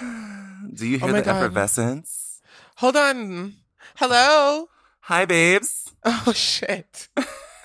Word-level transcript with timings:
Do 0.00 0.86
you 0.86 0.96
Oh 0.96 1.06
hear 1.06 1.12
my 1.12 1.20
the 1.20 1.22
God. 1.22 1.36
effervescence? 1.36 2.40
Hold 2.76 2.96
on. 2.96 3.54
Hello. 3.96 4.68
Hi, 5.02 5.24
babes. 5.24 5.94
Oh 6.04 6.32
shit. 6.34 7.08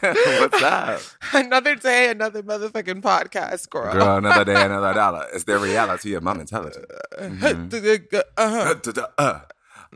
What's 0.01 0.63
up? 0.63 1.01
another 1.33 1.75
day, 1.75 2.09
another 2.09 2.41
motherfucking 2.41 3.01
podcast, 3.01 3.69
girl. 3.69 3.93
Girl, 3.93 4.17
another 4.17 4.45
day, 4.45 4.53
another 4.65 4.93
dollar. 4.93 5.27
It's 5.33 5.43
the 5.43 5.59
reality 5.59 6.13
of 6.15 6.23
mom 6.23 6.39
intelligence. 6.39 6.85
Uh-huh. 7.17 8.75
Uh. 9.17 9.39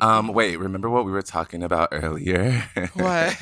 Um, 0.02 0.27
wait, 0.27 0.58
remember 0.59 0.89
what 0.89 1.05
we 1.05 1.11
were 1.11 1.21
talking 1.21 1.64
about 1.64 1.89
earlier? 1.94 2.52
What? 2.95 3.38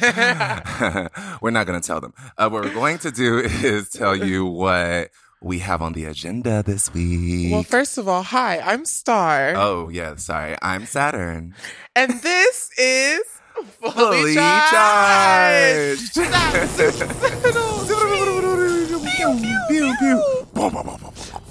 we're 1.42 1.50
not 1.52 1.66
going 1.66 1.82
to 1.82 1.86
tell 1.86 2.00
them. 2.00 2.14
Uh, 2.38 2.48
what 2.50 2.64
we're 2.64 2.74
going 2.74 3.00
to 3.00 3.12
do 3.12 3.40
is 3.40 3.90
tell 3.90 4.16
you 4.16 4.46
what 4.46 5.10
we 5.44 5.60
have 5.60 5.82
on 5.82 5.94
the 5.94 6.06
agenda 6.06 6.64
this 6.64 6.94
week. 6.94 7.52
well, 7.52 7.64
first 7.64 7.98
of 7.98 8.08
all, 8.08 8.24
hi, 8.24 8.60
I'm 8.60 8.86
Star. 8.86 9.54
oh, 9.56 9.90
yeah, 9.90 10.16
sorry. 10.16 10.56
I'm 10.62 10.86
Saturn. 10.86 11.54
And 11.96 12.12
this 12.22 12.70
is 12.78 13.22
Fully, 13.82 13.92
Fully 13.94 14.36
Charged. 14.36 16.16
charged. 16.16 16.16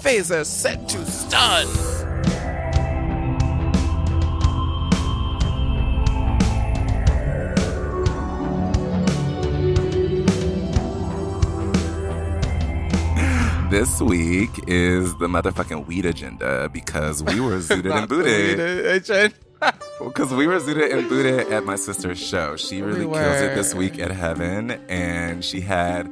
Phaser 0.02 0.44
set 0.44 0.88
to 0.88 1.04
stun. 1.06 1.66
This 13.72 14.02
week 14.02 14.50
is 14.66 15.16
the 15.16 15.28
motherfucking 15.28 15.86
weed 15.86 16.04
agenda 16.04 16.68
because 16.70 17.22
we 17.22 17.40
were 17.40 17.56
zooted 17.56 17.96
and 17.96 18.06
booted. 18.06 18.92
Because 19.98 20.30
we 20.34 20.46
were 20.46 20.60
zooted 20.60 20.92
and 20.92 21.08
booted 21.08 21.50
at 21.50 21.64
my 21.64 21.76
sister's 21.76 22.18
show. 22.18 22.54
She 22.56 22.82
really 22.82 23.06
We 23.06 23.14
kills 23.14 23.40
it 23.40 23.54
this 23.54 23.74
week 23.74 23.98
at 23.98 24.10
Heaven. 24.10 24.72
And 24.90 25.42
she 25.42 25.62
had, 25.62 26.06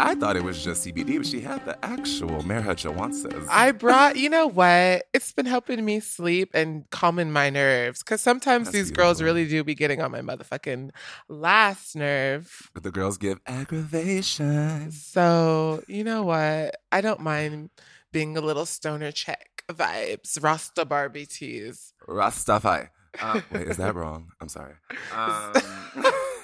I 0.00 0.14
thought 0.14 0.36
it 0.36 0.44
was 0.44 0.62
just 0.62 0.86
CBD, 0.86 1.18
but 1.18 1.26
she 1.26 1.40
had 1.40 1.64
the 1.64 1.76
actual 1.84 2.40
Jawances. 2.42 3.46
I 3.50 3.72
brought, 3.72 4.16
you 4.16 4.30
know 4.30 4.46
what? 4.46 5.04
It's 5.12 5.32
been 5.32 5.46
helping 5.46 5.84
me 5.84 5.98
sleep 6.00 6.50
and 6.54 6.88
calming 6.90 7.32
my 7.32 7.50
nerves. 7.50 8.00
Because 8.00 8.20
sometimes 8.20 8.66
That's 8.66 8.76
these 8.76 8.90
girls 8.92 9.20
really 9.20 9.48
do 9.48 9.64
be 9.64 9.74
getting 9.74 10.00
on 10.00 10.12
my 10.12 10.20
motherfucking 10.20 10.90
last 11.28 11.96
nerve. 11.96 12.70
But 12.74 12.84
the 12.84 12.92
girls 12.92 13.18
give 13.18 13.40
aggravation. 13.46 14.92
So, 14.92 15.82
you 15.88 16.04
know 16.04 16.22
what? 16.22 16.76
I 16.92 17.00
don't 17.00 17.20
mind 17.20 17.70
being 18.12 18.36
a 18.36 18.40
little 18.40 18.66
stoner 18.66 19.10
check 19.10 19.64
vibes. 19.68 20.42
Rasta 20.42 20.84
Barbie 20.84 21.26
teas. 21.26 21.92
Rastafari. 22.06 22.90
Um, 23.20 23.42
wait, 23.50 23.66
is 23.66 23.78
that 23.78 23.94
wrong? 23.94 24.28
I'm 24.40 24.48
sorry. 24.48 24.74
Um, 25.14 25.52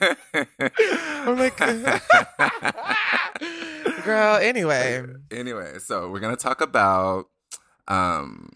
I'm 1.26 1.38
like, 1.38 1.56
girl, 4.04 4.36
anyway. 4.36 5.02
anyway, 5.30 5.78
so 5.78 6.10
we're 6.10 6.20
gonna 6.20 6.36
talk 6.36 6.60
about 6.60 7.26
um 7.88 8.50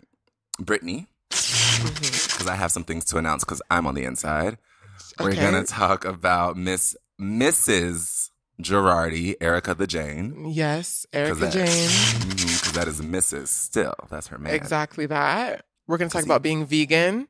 Britney 0.61 1.07
because 1.31 2.47
I 2.49 2.55
have 2.57 2.73
some 2.73 2.85
things 2.85 3.05
to 3.07 3.19
announce 3.19 3.45
because 3.45 3.63
I'm 3.71 3.87
on 3.87 3.95
the 3.95 4.05
inside. 4.05 4.59
We're 5.21 5.31
Okay. 5.31 5.41
gonna 5.41 5.65
talk 5.65 6.05
about 6.05 6.57
Miss 6.57 6.97
Mrs. 7.21 8.31
Girardi, 8.63 9.35
Erika 9.41 9.75
the 9.75 9.87
Jayne. 9.87 10.51
Yes, 10.51 11.07
Erika 11.13 11.35
that- 11.37 11.53
Jayne. 11.53 11.67
Mhm, 11.67 12.63
'cause 12.65 12.73
that 12.73 12.89
is 12.89 13.01
Mrs. 13.01 13.49
Still, 13.49 13.95
that's 14.11 14.29
her 14.29 14.39
man. 14.39 14.55
Exactly 14.55 15.07
that. 15.07 15.65
We're 15.87 15.97
going 15.99 16.11
to 16.11 16.13
talk 16.13 16.25
he- 16.25 16.29
about 16.29 16.43
being 16.43 16.67
vegan, 16.67 17.29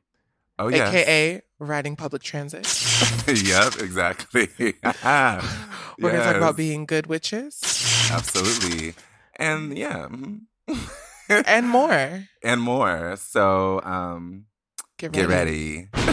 Oh 0.57 0.67
yeah. 0.67 0.89
aka 0.89 1.41
riding 1.59 1.95
public 1.95 2.23
transit. 2.23 2.65
yep. 3.27 3.75
Exactly. 3.79 4.49
We're 4.59 4.73
going 6.11 6.15
to 6.15 6.23
talk 6.23 6.35
about 6.35 6.57
being 6.57 6.85
good 6.85 7.07
witches 7.07 8.09
absolutely, 8.11 8.95
and 9.35 9.77
yeah, 9.77 10.07
mhm. 10.09 10.41
and 11.45 11.67
more. 11.69 12.25
and 12.43 12.61
more. 12.61 13.15
So, 13.17 13.81
um, 13.83 14.45
Get 14.97 15.11
get 15.11 15.27
ready. 15.29 15.87
ready. 15.93 16.09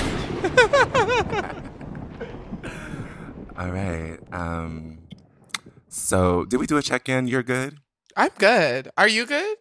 All 3.58 3.70
right. 3.70 4.18
Um, 4.32 4.98
so 5.88 6.44
did 6.44 6.60
we 6.60 6.66
do 6.66 6.76
a 6.76 6.82
check 6.82 7.08
in? 7.08 7.26
You're 7.26 7.42
good. 7.42 7.78
I'm 8.16 8.30
good. 8.38 8.90
Are 8.98 9.08
you 9.08 9.24
good? 9.26 9.56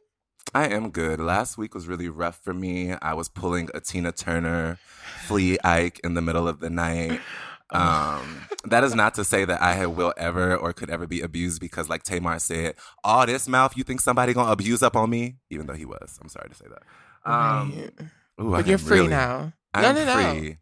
I 0.54 0.68
am 0.68 0.90
good. 0.92 1.20
Last 1.20 1.58
week 1.58 1.74
was 1.74 1.88
really 1.88 2.10
rough 2.10 2.40
for 2.44 2.54
me. 2.54 2.94
I 3.02 3.14
was 3.14 3.30
pulling 3.30 3.70
a 3.74 3.80
Tina 3.80 4.12
Turner, 4.12 4.78
Flee 5.26 5.58
Ike 5.64 6.00
in 6.04 6.14
the 6.14 6.22
middle 6.22 6.48
of 6.48 6.60
the 6.60 6.70
night. 6.70 7.20
Um, 7.72 8.46
that 8.66 8.84
is 8.84 8.94
not 8.96 9.16
to 9.16 9.24
say 9.24 9.44
that 9.46 9.62
I 9.62 9.86
will 9.88 10.14
ever 10.18 10.56
or 10.56 10.72
could 10.72 10.90
ever 10.90 11.08
be 11.08 11.22
abused 11.22 11.60
because, 11.60 11.90
like 11.90 12.04
Tamar 12.04 12.40
said, 12.40 12.76
all 13.04 13.26
this 13.26 13.48
mouth, 13.48 13.76
you 13.76 13.84
think 13.84 14.02
somebody 14.02 14.34
gonna 14.34 14.52
abuse 14.52 14.84
up 14.84 14.96
on 14.96 15.10
me? 15.10 15.38
Even 15.50 15.66
though 15.66 15.74
he 15.74 15.86
was. 15.86 16.18
I'm 16.22 16.30
sorry 16.30 16.50
to 16.50 16.56
say 16.56 16.66
that. 16.70 17.30
Um, 17.30 17.72
Right. 17.72 17.92
ooh, 18.42 18.54
I 18.54 18.58
but 18.62 18.68
you're 18.68 18.78
free 18.78 18.98
really- 19.00 19.10
now. 19.10 19.54
I'm 19.74 19.82
no, 19.82 19.92
no, 19.94 20.06
no. 20.06 20.34
free. 20.34 20.58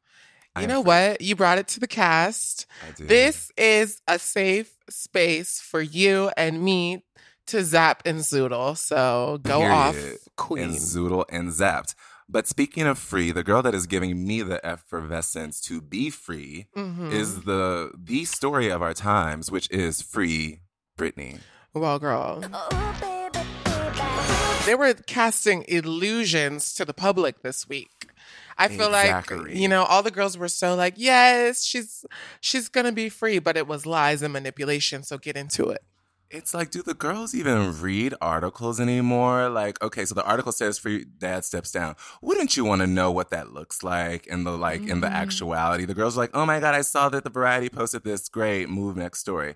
I 0.56 0.62
You 0.62 0.68
know 0.68 0.81
free. 0.81 0.88
what? 0.88 1.22
You 1.22 1.35
brought 1.35 1.57
it 1.57 1.68
to 1.69 1.80
the 1.80 1.88
cast. 1.88 2.66
I. 2.88 2.91
This 3.03 3.51
is 3.57 4.01
a 4.07 4.18
safe 4.18 4.72
space 4.90 5.59
for 5.59 5.81
you 5.81 6.31
and 6.38 6.63
me 6.63 7.03
to 7.47 7.63
zap 7.63 8.03
and 8.06 8.19
zoodle. 8.19 8.78
So 8.78 9.40
go 9.44 9.62
off, 9.63 9.94
Period. 9.95 10.19
queen. 10.38 10.63
and 10.63 10.74
zoodle 10.75 11.25
and 11.30 11.50
zapped. 11.50 11.95
But 12.30 12.48
speaking 12.48 12.88
of 12.88 12.98
free, 12.98 13.32
the 13.32 13.44
girl 13.44 13.62
that 13.62 13.76
is 13.76 13.86
giving 13.86 14.26
me 14.26 14.42
the 14.42 14.66
effervescence 14.66 15.60
to 15.62 15.82
be 15.82 16.10
free 16.10 16.68
Mhm. 16.76 17.12
is 17.12 17.42
the 17.42 17.92
the 17.98 18.26
story 18.26 18.70
of 18.70 18.82
our 18.82 18.94
times, 18.94 19.52
which 19.52 19.70
is 19.70 20.02
free 20.02 20.62
Britney. 20.98 21.40
well, 21.74 22.00
girl. 22.00 22.42
They 24.66 24.76
were 24.76 24.94
casting 24.94 25.66
illusions 25.68 26.74
to 26.76 26.86
the 26.86 26.94
public 26.94 27.42
this 27.42 27.68
week. 27.68 28.08
I 28.58 28.69
feel 28.69 28.88
Exactly. 28.88 29.38
like 29.38 29.56
you 29.56 29.68
know 29.68 29.84
all 29.84 30.02
the 30.04 30.12
girls 30.12 30.38
were 30.38 30.48
so 30.48 30.74
like, 30.76 30.94
yes, 30.96 31.66
she's 31.66 32.06
she's 32.40 32.69
gonna 32.69 32.94
be 32.94 33.10
free, 33.10 33.40
but 33.40 33.58
it 33.58 33.68
was 33.68 33.86
lies 33.86 34.22
and 34.22 34.31
manipulation. 34.31 35.04
So 35.04 35.18
get 35.18 35.36
into 35.36 35.68
it. 35.69 35.84
It's 36.33 36.51
like, 36.51 36.71
do 36.71 36.81
the 36.81 36.95
girls 36.95 37.35
even 37.35 37.80
read 37.80 38.15
articles 38.19 38.80
anymore? 38.80 39.50
Like, 39.50 39.80
okay, 39.83 40.03
so 40.03 40.15
the 40.15 40.24
article 40.25 40.51
says 40.51 40.80
free 40.80 41.06
dad 41.06 41.45
steps 41.45 41.71
down. 41.71 41.95
Wouldn't 42.24 42.57
you 42.57 42.65
want 42.65 42.81
to 42.81 42.88
know 42.88 43.12
what 43.12 43.30
that 43.30 43.53
looks 43.53 43.83
like 43.83 44.25
in 44.25 44.44
the 44.44 44.57
like 44.57 44.81
in 44.88 45.01
the 45.01 45.07
Mhm. 45.07 45.13
actuality? 45.13 45.85
The 45.85 45.94
girls 45.94 46.18
are 46.18 46.21
like, 46.21 46.31
oh 46.33 46.45
my 46.47 46.59
god, 46.59 46.74
I 46.74 46.81
saw 46.81 47.07
that 47.09 47.24
the 47.24 47.30
Variety 47.30 47.69
posted 47.69 48.03
this. 48.03 48.27
Great, 48.30 48.68
move 48.68 48.97
next 48.97 49.19
story. 49.19 49.53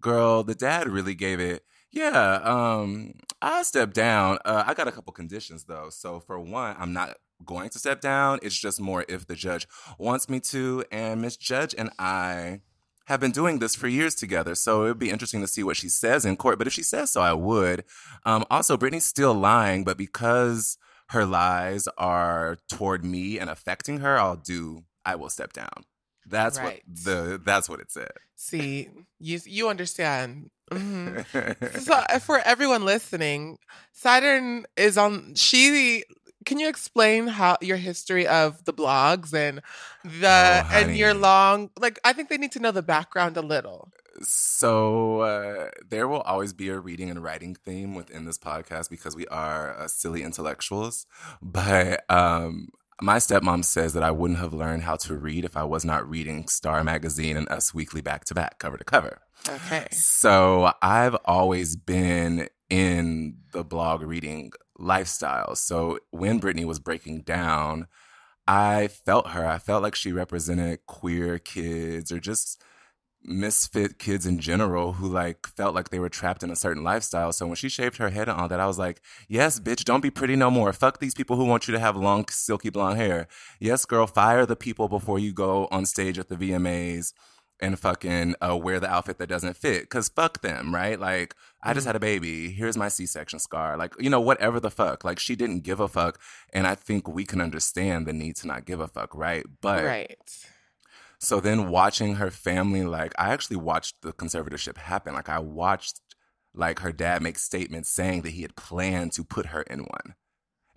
Girl, 0.00 0.44
the 0.44 0.54
dad 0.54 0.86
really 0.90 1.14
gave 1.14 1.40
it. 1.40 1.64
Yeah, 1.90 2.40
um, 2.44 3.14
I 3.40 3.62
step 3.62 3.94
down. 3.94 4.36
Uh, 4.44 4.64
I 4.66 4.74
got 4.74 4.86
a 4.86 4.92
couple 4.92 5.14
conditions 5.14 5.64
though. 5.64 5.88
So 5.88 6.20
for 6.20 6.38
one, 6.38 6.76
I'm 6.78 6.92
not 6.92 7.16
going 7.46 7.70
to 7.70 7.78
step 7.78 8.02
down. 8.02 8.38
It's 8.42 8.54
just 8.58 8.78
more 8.82 9.06
if 9.08 9.26
the 9.26 9.34
judge 9.34 9.66
wants 9.98 10.28
me 10.28 10.40
to. 10.40 10.84
And 10.92 11.22
Miss 11.22 11.38
Judge 11.38 11.74
and 11.78 11.88
I 11.98 12.60
have 13.08 13.20
been 13.20 13.30
doing 13.32 13.58
this 13.58 13.74
for 13.74 13.88
years 13.88 14.14
together. 14.14 14.54
So 14.54 14.84
it 14.84 14.88
would 14.88 14.98
be 14.98 15.10
interesting 15.10 15.40
to 15.40 15.46
see 15.48 15.62
what 15.62 15.76
she 15.76 15.88
says 15.88 16.24
in 16.24 16.36
court. 16.36 16.58
But 16.58 16.66
if 16.66 16.72
she 16.74 16.82
says 16.82 17.10
so, 17.10 17.20
I 17.22 17.32
would. 17.32 17.84
Um, 18.24 18.44
also, 18.50 18.76
Britney's 18.76 19.04
still 19.06 19.34
lying, 19.34 19.82
but 19.84 19.96
because 19.96 20.78
her 21.10 21.24
lies 21.24 21.88
are 21.96 22.58
toward 22.68 23.04
me 23.04 23.38
and 23.38 23.48
affecting 23.50 24.00
her, 24.00 24.18
I'll 24.18 24.36
do. 24.36 24.84
I 25.04 25.14
will 25.16 25.30
step 25.30 25.52
down. 25.54 25.84
That's 26.26 26.58
Right. 26.58 26.82
what 26.86 27.04
the. 27.04 27.40
That's 27.42 27.68
what 27.68 27.80
it 27.80 27.90
said. 27.90 28.12
See, 28.36 28.88
you 29.18 29.40
you 29.46 29.68
understand. 29.68 30.50
hmm 30.70 31.20
So 31.80 31.94
uh, 31.94 32.18
for 32.18 32.38
everyone 32.44 32.84
listening, 32.84 33.58
Saturn 33.92 34.66
is 34.76 34.98
on. 34.98 35.34
She 35.34 36.04
can 36.44 36.58
you 36.58 36.68
explain 36.68 37.26
how 37.26 37.56
your 37.60 37.76
history 37.76 38.26
of 38.26 38.64
the 38.64 38.72
blogs 38.72 39.34
and 39.34 39.60
the 40.04 40.64
Oh, 40.64 40.68
and 40.72 40.96
your 40.96 41.14
long 41.14 41.70
like? 41.78 41.98
I 42.04 42.12
think 42.12 42.28
they 42.28 42.38
need 42.38 42.52
to 42.52 42.60
know 42.60 42.70
the 42.70 42.82
background 42.82 43.36
a 43.36 43.42
little. 43.42 43.90
So 44.22 45.20
uh, 45.20 45.70
there 45.88 46.08
will 46.08 46.22
always 46.22 46.52
be 46.52 46.68
a 46.70 46.78
reading 46.78 47.10
and 47.10 47.22
writing 47.22 47.54
theme 47.54 47.94
within 47.94 48.24
this 48.24 48.38
podcast 48.38 48.90
because 48.90 49.14
we 49.14 49.26
are 49.28 49.78
uh, 49.78 49.88
silly 49.88 50.22
intellectuals. 50.22 51.06
But 51.40 52.04
um, 52.10 52.68
my 53.00 53.18
stepmom 53.18 53.64
says 53.64 53.92
that 53.92 54.02
I 54.02 54.10
wouldn't 54.10 54.40
have 54.40 54.52
learned 54.52 54.82
how 54.82 54.96
to 54.96 55.16
read 55.16 55.44
if 55.44 55.56
I 55.56 55.62
was 55.64 55.84
not 55.84 56.08
reading 56.08 56.48
Star 56.48 56.82
Magazine 56.82 57.36
and 57.36 57.48
Us 57.48 57.72
Weekly 57.72 58.00
back 58.00 58.24
to 58.26 58.34
back, 58.34 58.58
cover 58.58 58.76
to 58.76 58.84
cover. 58.84 59.20
Okay. 59.48 59.86
So 59.92 60.72
I've 60.82 61.16
always 61.24 61.76
been 61.76 62.48
in 62.68 63.36
the 63.52 63.64
blog 63.64 64.02
reading 64.02 64.52
lifestyle. 64.78 65.56
So 65.56 65.98
when 66.10 66.40
Britney 66.40 66.64
was 66.64 66.78
breaking 66.78 67.22
down, 67.22 67.88
I 68.46 68.88
felt 68.88 69.28
her. 69.28 69.46
I 69.46 69.58
felt 69.58 69.82
like 69.82 69.94
she 69.94 70.12
represented 70.12 70.86
queer 70.86 71.38
kids 71.38 72.10
or 72.10 72.18
just 72.18 72.62
misfit 73.22 73.98
kids 73.98 74.24
in 74.24 74.38
general 74.38 74.94
who 74.94 75.08
like 75.08 75.46
felt 75.48 75.74
like 75.74 75.90
they 75.90 75.98
were 75.98 76.08
trapped 76.08 76.42
in 76.42 76.50
a 76.50 76.56
certain 76.56 76.84
lifestyle. 76.84 77.32
So 77.32 77.46
when 77.46 77.56
she 77.56 77.68
shaved 77.68 77.98
her 77.98 78.10
head 78.10 78.28
and 78.28 78.40
all 78.40 78.48
that, 78.48 78.60
I 78.60 78.66
was 78.66 78.78
like, 78.78 79.02
yes, 79.28 79.60
bitch, 79.60 79.84
don't 79.84 80.00
be 80.00 80.10
pretty 80.10 80.36
no 80.36 80.50
more. 80.50 80.72
Fuck 80.72 80.98
these 80.98 81.14
people 81.14 81.36
who 81.36 81.44
want 81.44 81.68
you 81.68 81.72
to 81.72 81.80
have 81.80 81.96
long, 81.96 82.26
silky 82.30 82.70
blonde 82.70 82.98
hair. 82.98 83.28
Yes, 83.60 83.84
girl, 83.84 84.06
fire 84.06 84.46
the 84.46 84.56
people 84.56 84.88
before 84.88 85.18
you 85.18 85.32
go 85.32 85.68
on 85.70 85.84
stage 85.84 86.18
at 86.18 86.28
the 86.28 86.36
VMAs 86.36 87.12
and 87.60 87.78
fucking 87.78 88.34
uh, 88.40 88.56
wear 88.56 88.78
the 88.80 88.88
outfit 88.88 89.18
that 89.18 89.28
doesn't 89.28 89.56
fit. 89.56 89.88
Cause 89.90 90.08
fuck 90.08 90.42
them, 90.42 90.74
right? 90.74 90.98
Like, 90.98 91.34
I 91.62 91.74
just 91.74 91.86
had 91.86 91.96
a 91.96 92.00
baby. 92.00 92.50
Here's 92.52 92.76
my 92.76 92.88
C 92.88 93.04
section 93.06 93.38
scar. 93.38 93.76
Like, 93.76 93.94
you 93.98 94.10
know, 94.10 94.20
whatever 94.20 94.60
the 94.60 94.70
fuck. 94.70 95.04
Like, 95.04 95.18
she 95.18 95.34
didn't 95.34 95.60
give 95.60 95.80
a 95.80 95.88
fuck. 95.88 96.20
And 96.52 96.66
I 96.66 96.74
think 96.74 97.08
we 97.08 97.24
can 97.24 97.40
understand 97.40 98.06
the 98.06 98.12
need 98.12 98.36
to 98.36 98.46
not 98.46 98.64
give 98.64 98.80
a 98.80 98.86
fuck, 98.88 99.14
right? 99.14 99.44
But 99.60 99.84
Right. 99.84 100.46
so 101.18 101.40
then 101.40 101.68
watching 101.68 102.16
her 102.16 102.30
family, 102.30 102.84
like, 102.84 103.12
I 103.18 103.32
actually 103.32 103.56
watched 103.56 104.02
the 104.02 104.12
conservatorship 104.12 104.76
happen. 104.78 105.14
Like, 105.14 105.28
I 105.28 105.40
watched, 105.40 106.00
like, 106.54 106.78
her 106.78 106.92
dad 106.92 107.22
make 107.22 107.38
statements 107.38 107.90
saying 107.90 108.22
that 108.22 108.30
he 108.30 108.42
had 108.42 108.54
planned 108.56 109.12
to 109.12 109.24
put 109.24 109.46
her 109.46 109.62
in 109.62 109.80
one 109.80 110.14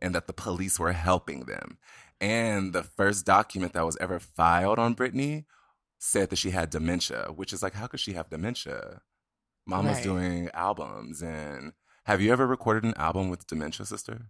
and 0.02 0.16
that 0.16 0.26
the 0.26 0.34
police 0.34 0.80
were 0.80 0.94
helping 0.94 1.42
them. 1.42 1.78
And 2.20 2.74
the 2.74 2.84
first 2.84 3.26
document 3.26 3.74
that 3.74 3.86
was 3.86 3.98
ever 4.02 4.20
filed 4.20 4.80
on 4.80 4.96
Britney 4.96 5.46
said 6.04 6.32
that 6.32 6.38
she 6.38 6.50
had 6.50 6.72
dementia, 6.72 7.28
which 7.36 7.54
is 7.54 7.62
like, 7.62 7.76
how 7.76 7.86
could 7.86 8.00
she 8.00 8.14
have 8.14 8.28
dementia? 8.30 9.02
Mom 9.68 9.86
was 9.86 9.98
Right. 9.98 10.04
doing 10.04 10.50
albums. 10.56 11.22
And 11.22 11.74
have 12.06 12.20
you 12.22 12.32
ever 12.34 12.48
recorded 12.48 12.84
an 12.84 12.96
album 12.98 13.30
with 13.30 13.46
dementia, 13.46 13.86
sister? 13.86 14.26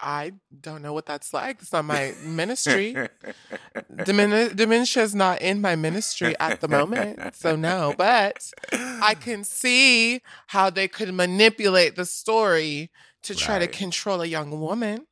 I 0.00 0.32
don't 0.58 0.80
know 0.80 0.94
what 0.94 1.04
that's 1.04 1.34
like. 1.34 1.60
It's 1.60 1.74
not 1.74 1.84
my 1.84 2.14
ministry. 2.24 2.94
Demen- 3.92 4.56
dementia 4.56 5.02
is 5.02 5.14
not 5.14 5.42
in 5.42 5.60
my 5.60 5.76
ministry 5.76 6.34
at 6.40 6.62
the 6.62 6.68
moment. 6.68 7.36
So, 7.36 7.54
no, 7.54 7.94
but 7.98 8.50
I 8.72 9.14
can 9.20 9.44
see 9.44 10.22
how 10.48 10.70
they 10.70 10.88
could 10.88 11.12
manipulate 11.12 11.96
the 11.96 12.06
story 12.06 12.90
to 13.24 13.34
try 13.34 13.58
to 13.58 13.66
control 13.66 14.22
a 14.22 14.26
young 14.26 14.58
woman. 14.58 15.06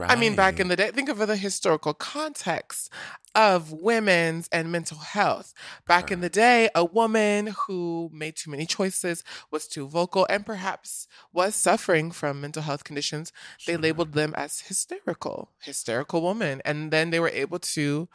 I 0.00 0.16
mean, 0.16 0.34
back 0.34 0.58
in 0.58 0.66
the 0.68 0.76
day, 0.76 0.90
think 0.90 1.08
of 1.08 1.18
the 1.18 1.36
historical 1.36 1.94
context 1.94 2.92
of 3.34 3.72
women's 3.72 4.48
and 4.48 4.70
mental 4.70 4.98
health. 4.98 5.52
Back 5.86 6.10
in 6.10 6.20
the 6.20 6.28
day, 6.28 6.68
a 6.74 6.84
woman 6.84 7.54
who 7.66 8.10
made 8.12 8.36
too 8.36 8.50
many 8.50 8.66
choices, 8.66 9.24
was 9.50 9.66
too 9.66 9.88
vocal, 9.88 10.26
and 10.30 10.46
perhaps 10.46 11.06
was 11.32 11.54
suffering 11.54 12.10
from 12.10 12.40
mental 12.40 12.62
health 12.62 12.84
conditions, 12.84 13.32
they 13.66 13.76
labeled 13.76 14.12
them 14.12 14.34
as 14.36 14.60
hysterical, 14.60 15.50
hysterical 15.60 16.22
woman. 16.22 16.62
And 16.64 16.90
then 16.90 17.10
they 17.10 17.20
were 17.20 17.28
able 17.28 17.58
to 17.58 18.08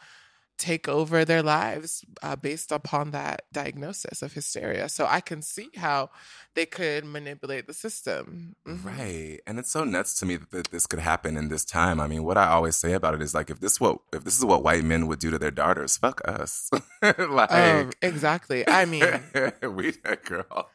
take 0.60 0.86
over 0.88 1.24
their 1.24 1.42
lives 1.42 2.04
uh, 2.22 2.36
based 2.36 2.70
upon 2.70 3.10
that 3.12 3.42
diagnosis 3.52 4.22
of 4.22 4.34
hysteria. 4.34 4.88
So 4.88 5.06
I 5.08 5.20
can 5.20 5.40
see 5.42 5.68
how 5.76 6.10
they 6.54 6.66
could 6.66 7.04
manipulate 7.04 7.66
the 7.66 7.72
system. 7.74 8.54
Mhm. 8.68 8.84
Right. 8.84 9.40
And 9.46 9.58
it's 9.58 9.70
so 9.70 9.84
nuts 9.84 10.18
to 10.20 10.26
me 10.26 10.36
that, 10.36 10.50
that 10.50 10.70
this 10.70 10.86
could 10.86 10.98
happen 10.98 11.36
in 11.36 11.48
this 11.48 11.64
time. 11.64 11.98
I 12.00 12.06
mean, 12.06 12.22
what 12.24 12.36
I 12.36 12.48
always 12.48 12.76
say 12.76 12.92
about 12.92 13.14
it 13.14 13.22
is 13.22 13.34
like 13.34 13.48
if 13.50 13.60
this 13.60 13.80
what 13.80 13.98
if 14.12 14.24
this 14.24 14.36
is 14.36 14.44
what 14.44 14.62
white 14.62 14.84
men 14.84 15.06
would 15.06 15.18
do 15.18 15.30
to 15.30 15.38
their 15.38 15.50
daughters, 15.50 15.96
fuck 15.96 16.20
us. 16.28 16.70
like 17.02 17.50
Um, 17.52 17.90
exactly. 18.02 18.68
I 18.68 18.84
mean, 18.84 19.02
we 19.62 19.92
that 20.04 20.24
girl. 20.30 20.68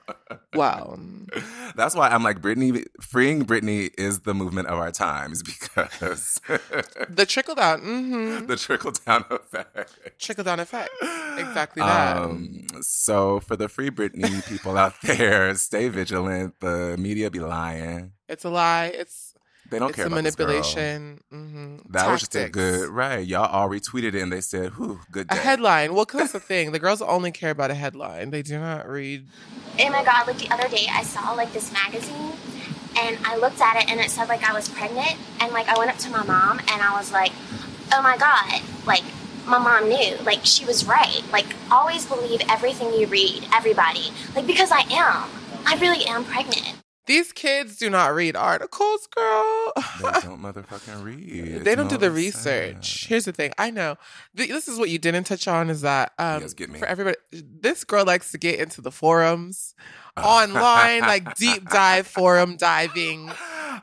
Wow. 0.53 0.97
That's 1.75 1.95
why 1.95 2.09
I'm 2.09 2.23
like 2.23 2.39
Britney 2.41 2.85
freeing 3.01 3.45
Britney 3.45 3.89
is 3.97 4.21
the 4.21 4.33
movement 4.33 4.67
of 4.67 4.77
our 4.79 4.91
times 4.91 5.43
because 5.51 6.39
The 7.09 7.25
trickle 7.27 7.55
down. 7.55 7.79
hmm 7.81 8.45
the 8.47 8.55
trickle 8.55 8.91
down 8.91 9.25
effect. 9.29 9.91
Trickle 10.19 10.43
down 10.43 10.59
effect. 10.59 10.89
Exactly 11.37 11.81
that. 11.81 12.17
Um, 12.17 12.65
so 12.81 13.39
for 13.41 13.55
the 13.55 13.67
free 13.67 13.89
Britney 13.89 14.45
people 14.45 14.77
out 14.77 14.93
there, 15.01 15.53
stay 15.55 15.89
vigilant. 15.89 16.59
The 16.61 16.95
media 16.97 17.29
be 17.29 17.39
lying. 17.39 18.13
it's 18.29 18.45
a 18.45 18.49
lie. 18.49 18.85
It's 18.93 19.33
They 19.69 19.79
don't 19.79 19.89
it's 19.89 19.97
care 19.97 20.05
a 20.05 20.07
about 20.07 20.23
this 20.23 20.35
girl. 20.35 20.47
manipulation. 20.47 21.21
hmm 21.29 21.77
That 21.89 22.09
was 22.09 22.21
just 22.21 22.35
a 22.35 22.47
good 22.49 22.87
right. 22.89 23.25
Y'all 23.25 23.47
all 23.51 23.67
retweeted 23.69 24.13
it 24.15 24.21
and 24.21 24.31
they 24.31 24.41
said, 24.41 24.71
"Whew, 24.77 25.01
good 25.11 25.27
A 25.31 25.35
day." 25.35 25.41
headline. 25.41 25.93
Well, 25.93 26.05
'cause 26.05 26.21
that's 26.21 26.31
the 26.33 26.39
thing. 26.39 26.71
The 26.71 26.79
girls 26.79 27.01
only 27.01 27.31
care 27.31 27.51
about 27.51 27.71
a 27.71 27.75
headline. 27.75 28.29
They 28.31 28.41
do 28.43 28.57
not 28.59 28.87
read. 28.87 29.27
Oh 29.77 29.89
my 29.89 30.05
god, 30.05 30.25
like 30.25 30.37
the 30.37 30.49
other 30.53 30.69
day 30.69 30.87
I 30.89 31.03
saw 31.03 31.33
like 31.33 31.51
this 31.51 31.71
magazine 31.73 32.31
and 32.97 33.17
I 33.25 33.35
looked 33.35 33.59
at 33.59 33.75
it 33.75 33.89
and 33.89 33.99
it 33.99 34.09
said 34.09 34.29
like 34.29 34.41
I 34.43 34.53
was 34.53 34.69
pregnant 34.69 35.17
and 35.41 35.51
like 35.51 35.67
I 35.67 35.77
went 35.77 35.91
up 35.91 35.97
to 35.97 36.09
my 36.09 36.23
mom 36.23 36.59
and 36.59 36.81
I 36.81 36.95
was 36.97 37.11
like, 37.11 37.33
"Oh 37.91 38.01
my 38.01 38.15
god, 38.15 38.61
like 38.85 39.03
my 39.45 39.59
mom 39.59 39.89
knew. 39.89 40.15
Like 40.23 40.45
she 40.45 40.63
was 40.63 40.85
right. 40.85 41.21
Like 41.31 41.47
always 41.69 42.05
believe 42.05 42.41
everything 42.49 42.93
you 42.93 43.07
read, 43.07 43.45
everybody. 43.53 44.11
Like 44.33 44.47
because 44.47 44.71
I 44.71 44.81
am. 44.91 45.29
I 45.65 45.77
really 45.81 46.05
am 46.05 46.23
pregnant." 46.23 46.84
These 47.05 47.31
kids 47.33 47.77
do 47.77 47.89
not 47.89 48.15
read 48.15 48.35
articles, 48.35 49.07
girl. 49.15 49.73
They 49.75 50.11
don't 50.21 50.41
motherfucking 50.41 51.03
read. 51.03 51.63
they 51.63 51.75
don't 51.75 51.87
do 51.89 51.97
the 51.97 52.09
research. 52.11 53.05
Here's 53.07 53.25
the 53.25 53.31
thing. 53.31 53.51
I 53.57 53.69
know. 53.69 53.95
Th- 54.35 54.49
This 54.49 54.67
is 54.67 54.79
what 54.79 54.89
you 54.89 54.97
didn't 54.97 55.25
touch 55.25 55.47
on 55.47 55.69
is 55.69 55.81
that 55.81 56.13
um, 56.17 56.41
Yes, 56.41 56.53
for 56.79 56.85
everybody, 56.85 57.17
this 57.31 57.83
girl 57.83 58.05
likes 58.05 58.31
to 58.31 58.37
get 58.39 58.59
into 58.59 58.81
the 58.81 58.91
forums, 58.91 59.75
online, 60.17 61.01
like 61.01 61.35
deep 61.35 61.69
dive 61.69 62.07
forum 62.07 62.57
diving, 62.57 63.31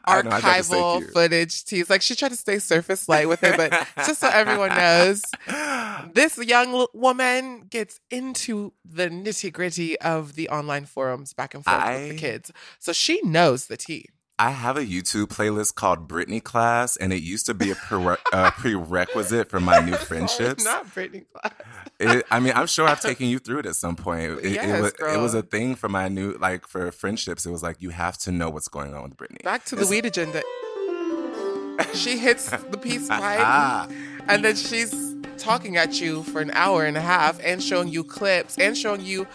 I 0.04 0.22
know, 0.22 0.30
I 0.30 0.40
tried 0.40 0.56
to 0.58 0.64
stay 0.64 0.76
archival 0.76 1.12
footage 1.12 1.64
teas. 1.64 1.90
Like 1.90 2.02
she 2.02 2.14
tried 2.14 2.30
to 2.30 2.36
stay 2.36 2.58
surface 2.58 3.08
light 3.08 3.28
with 3.28 3.42
it, 3.44 3.56
but 3.56 3.70
just 4.06 4.20
so 4.20 4.28
everyone 4.28 4.70
knows, 4.70 5.22
this 6.14 6.38
young 6.38 6.74
l- 6.74 6.90
woman 6.92 7.66
gets 7.70 8.00
into 8.10 8.72
the 8.84 9.08
nitty 9.08 9.52
gritty 9.52 9.98
of 10.00 10.34
the 10.34 10.48
online 10.48 10.86
forums 10.86 11.32
back 11.32 11.54
and 11.54 11.64
forth 11.64 11.76
with 11.76 12.08
the 12.10 12.14
kids. 12.18 12.50
So 12.78 12.92
she 12.92 13.20
knows 13.22 13.66
the 13.66 13.76
tea. 13.76 14.06
I 14.42 14.50
have 14.50 14.76
a 14.76 14.84
YouTube 14.84 15.26
playlist 15.26 15.76
called 15.76 16.08
Britney 16.08 16.42
Class, 16.42 16.96
and 16.96 17.12
it 17.12 17.22
used 17.22 17.46
to 17.46 17.54
be 17.54 17.70
a 17.70 17.76
pre- 17.76 18.16
uh, 18.32 18.50
prerequisite 18.58 19.48
for 19.48 19.60
my 19.60 19.78
new 19.78 19.94
friendships. 20.08 20.64
Not 20.64 20.92
Brittany 20.92 21.26
class. 21.32 21.52
It, 22.00 22.26
I 22.28 22.40
mean, 22.40 22.52
I'm 22.56 22.66
sure 22.66 22.88
I've 22.88 23.00
taken 23.10 23.28
you 23.28 23.38
through 23.38 23.60
it 23.60 23.66
at 23.66 23.76
some 23.76 23.94
point. 23.94 24.24
It, 24.40 24.44
it 24.46 24.52
Yes, 24.54 24.80
was, 24.82 24.92
it 25.14 25.20
was 25.20 25.34
a 25.34 25.42
thing 25.42 25.76
for 25.76 25.88
my 25.88 26.08
new, 26.08 26.32
like, 26.40 26.66
for 26.66 26.90
friendships. 26.90 27.46
It 27.46 27.50
was 27.52 27.62
like, 27.62 27.80
you 27.80 27.90
have 27.90 28.18
to 28.18 28.32
know 28.32 28.50
what's 28.50 28.66
going 28.66 28.94
on 28.94 29.04
with 29.04 29.16
Britney. 29.16 29.42
Back 29.44 29.64
to 29.66 29.76
the 29.76 29.82
It's- 29.82 29.90
weed 29.90 30.06
agenda. 30.06 30.42
She 31.94 32.18
hits 32.18 32.50
the 32.50 32.78
peace 32.78 33.08
pipe, 33.08 33.90
and 34.28 34.44
then 34.44 34.56
she's 34.56 34.92
talking 35.38 35.76
at 35.76 36.00
you 36.00 36.22
for 36.24 36.40
an 36.40 36.50
hour 36.52 36.84
and 36.84 36.96
a 36.96 37.00
half 37.00 37.40
and 37.42 37.62
showing 37.62 37.88
you 37.88 38.02
clips 38.04 38.58
and 38.58 38.76
showing 38.76 39.00
you 39.02 39.26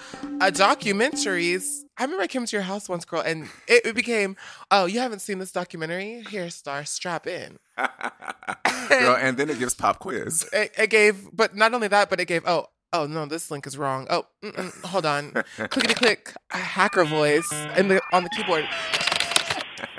uh, 0.42 0.52
documentaries. 0.54 1.84
I 1.98 2.04
remember 2.04 2.24
I 2.24 2.27
came 2.27 2.46
to 2.46 2.56
your 2.56 2.63
house 2.63 2.88
once, 2.88 3.06
girl, 3.06 3.22
and 3.22 3.50
it, 3.68 3.86
it 3.86 3.96
became, 3.96 4.36
oh, 4.70 4.86
you 4.86 5.00
haven't 5.00 5.20
seen 5.20 5.39
this 5.39 5.51
documentary? 5.51 6.24
Here, 6.30 6.50
star, 6.50 6.86
strap 6.86 7.25
in. 7.25 7.58
Girl, 8.89 9.18
and 9.20 9.38
then 9.38 9.50
it 9.50 9.60
gives 9.60 9.74
pop 9.74 10.00
quiz. 10.00 10.48
It, 10.54 10.74
it 10.77 10.89
gave, 10.89 11.30
but 11.36 11.56
not 11.56 11.74
only 11.74 11.88
that, 11.88 12.10
but 12.10 12.20
it 12.20 12.25
gave, 12.25 12.44
oh, 12.46 12.68
oh 12.94 13.08
no, 13.08 13.25
this 13.25 13.51
link 13.51 13.68
is 13.68 13.77
wrong. 13.77 14.08
Oh, 14.10 14.25
hold 14.84 15.06
on, 15.06 15.32
clickety 15.58 15.94
click, 15.94 16.34
a 16.51 16.58
hacker 16.58 17.04
voice 17.04 17.51
in 17.75 17.88
the 17.88 18.01
on 18.12 18.24
the 18.24 18.30
keyboard. 18.30 18.68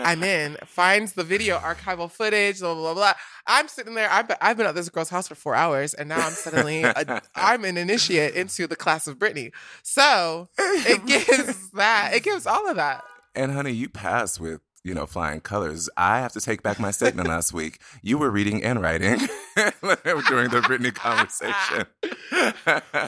I'm 0.09 0.23
in. 0.25 0.57
Finds 0.65 1.13
the 1.13 1.25
video 1.25 1.59
archival 1.59 2.11
footage. 2.11 2.61
Blah 2.61 2.75
blah 2.75 2.83
blah. 2.83 2.95
blah. 2.95 3.13
I'm 3.47 3.69
sitting 3.69 3.95
there. 3.95 4.11
I've 4.11 4.27
been, 4.27 4.39
I've 4.41 4.57
been 4.57 4.67
at 4.67 4.75
this 4.75 4.89
girl's 4.89 5.11
house 5.11 5.29
for 5.29 5.35
four 5.35 5.55
hours, 5.55 5.93
and 5.93 6.09
now 6.09 6.19
I'm 6.19 6.33
suddenly 6.33 6.83
a, 6.83 7.23
I'm 7.35 7.65
an 7.67 7.77
initiate 7.77 8.35
into 8.35 8.67
the 8.67 8.77
class 8.77 9.07
of 9.07 9.19
Britney. 9.19 9.53
So 9.83 10.49
it 10.59 11.05
gives 11.27 11.71
that. 11.73 12.13
It 12.15 12.23
gives 12.23 12.47
all 12.47 12.69
of 12.69 12.77
that. 12.77 13.05
And 13.35 13.53
honey, 13.53 13.73
you 13.73 13.91
pass 13.91 14.41
with 14.41 14.61
you 14.85 14.95
know, 14.95 15.05
flying 15.05 15.41
colors. 15.41 15.91
I 15.99 16.21
have 16.21 16.33
to 16.33 16.41
take 16.41 16.63
back 16.63 16.81
my 16.81 16.93
statement 16.93 17.29
last 17.29 17.53
week. 17.53 17.79
You 18.01 18.17
were 18.17 18.31
reading 18.31 18.63
and 18.63 18.81
writing 18.81 19.19
during 19.57 20.49
the 20.49 20.63
Britney 20.65 20.95
conversation. 20.95 21.85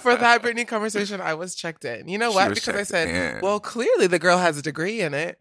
For 0.03 0.17
that 0.17 0.43
Britney 0.43 0.67
conversation, 0.67 1.23
I 1.23 1.35
was 1.35 1.55
checked 1.55 1.87
in. 1.87 2.09
You 2.09 2.19
know 2.19 2.33
what? 2.33 2.53
Because 2.53 2.75
I 2.75 2.83
said, 2.83 3.37
in. 3.37 3.41
well, 3.41 3.61
clearly 3.61 4.09
the 4.09 4.19
girl 4.19 4.37
has 4.37 4.59
a 4.59 4.63
degree 4.63 5.01
in 5.01 5.15
it. 5.15 5.39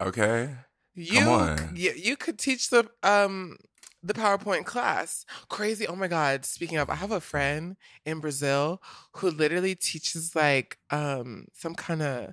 Okay. 0.00 0.50
You, 0.96 1.26
you, 1.74 1.92
you 1.96 2.16
could 2.16 2.38
teach 2.38 2.70
the 2.70 2.88
um 3.02 3.56
the 4.02 4.14
PowerPoint 4.14 4.64
class. 4.64 5.24
Crazy. 5.48 5.86
Oh 5.86 5.96
my 5.96 6.06
God. 6.08 6.44
Speaking 6.44 6.78
of, 6.78 6.88
I 6.88 6.94
have 6.94 7.10
a 7.10 7.20
friend 7.20 7.76
in 8.04 8.20
Brazil 8.20 8.80
who 9.16 9.30
literally 9.30 9.74
teaches 9.74 10.34
like 10.34 10.78
um 10.90 11.46
some 11.52 11.74
kind 11.74 12.02
of 12.02 12.32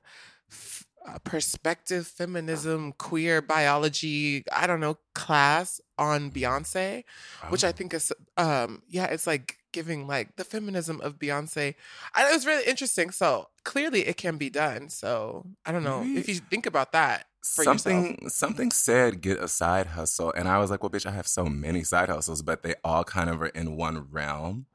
f- 0.52 0.86
uh, 1.08 1.18
perspective, 1.24 2.08
feminism, 2.08 2.94
queer 2.94 3.42
biology, 3.42 4.44
I 4.52 4.68
don't 4.68 4.80
know, 4.80 4.98
class 5.14 5.82
on 5.98 6.32
Beyonce, 6.32 7.04
which 7.50 7.64
I 7.64 7.70
Oh. 7.70 7.72
think 7.72 7.94
is 7.94 8.14
um 8.38 8.84
yeah, 8.88 9.06
it's 9.06 9.28
like 9.28 9.58
giving 9.72 10.06
like 10.08 10.36
the 10.36 10.44
feminism 10.46 11.02
of 11.02 11.18
Beyonce. 11.18 11.76
I, 12.14 12.30
it 12.30 12.34
was 12.34 12.46
really 12.46 12.66
interesting. 12.68 13.10
So 13.12 13.50
clearly 13.64 14.06
it 14.08 14.18
can 14.18 14.38
be 14.38 14.50
done. 14.50 14.90
So 14.90 15.46
I 15.66 15.72
don't 15.72 15.84
know 15.84 16.06
if 16.16 16.30
you 16.30 16.36
think 16.36 16.66
about 16.66 16.92
that 16.94 17.26
for 17.52 17.64
yourself. 17.64 18.06
something 18.08 18.30
something 18.30 18.72
said 18.72 19.22
get 19.22 19.40
a 19.40 19.48
side 19.48 19.88
hustle. 19.88 20.32
And 20.36 20.48
i 20.48 20.58
was 20.60 20.70
like 20.72 20.82
well 20.84 20.90
bitch 20.90 21.06
i 21.06 21.12
have 21.12 21.28
so 21.28 21.46
many 21.46 21.84
side 21.84 22.10
hustles 22.10 22.42
but 22.42 22.64
they 22.64 22.76
all 22.84 23.04
kind 23.04 23.30
of 23.30 23.42
are 23.42 23.48
in 23.48 23.76
one 23.76 24.08
realm. 24.12 24.66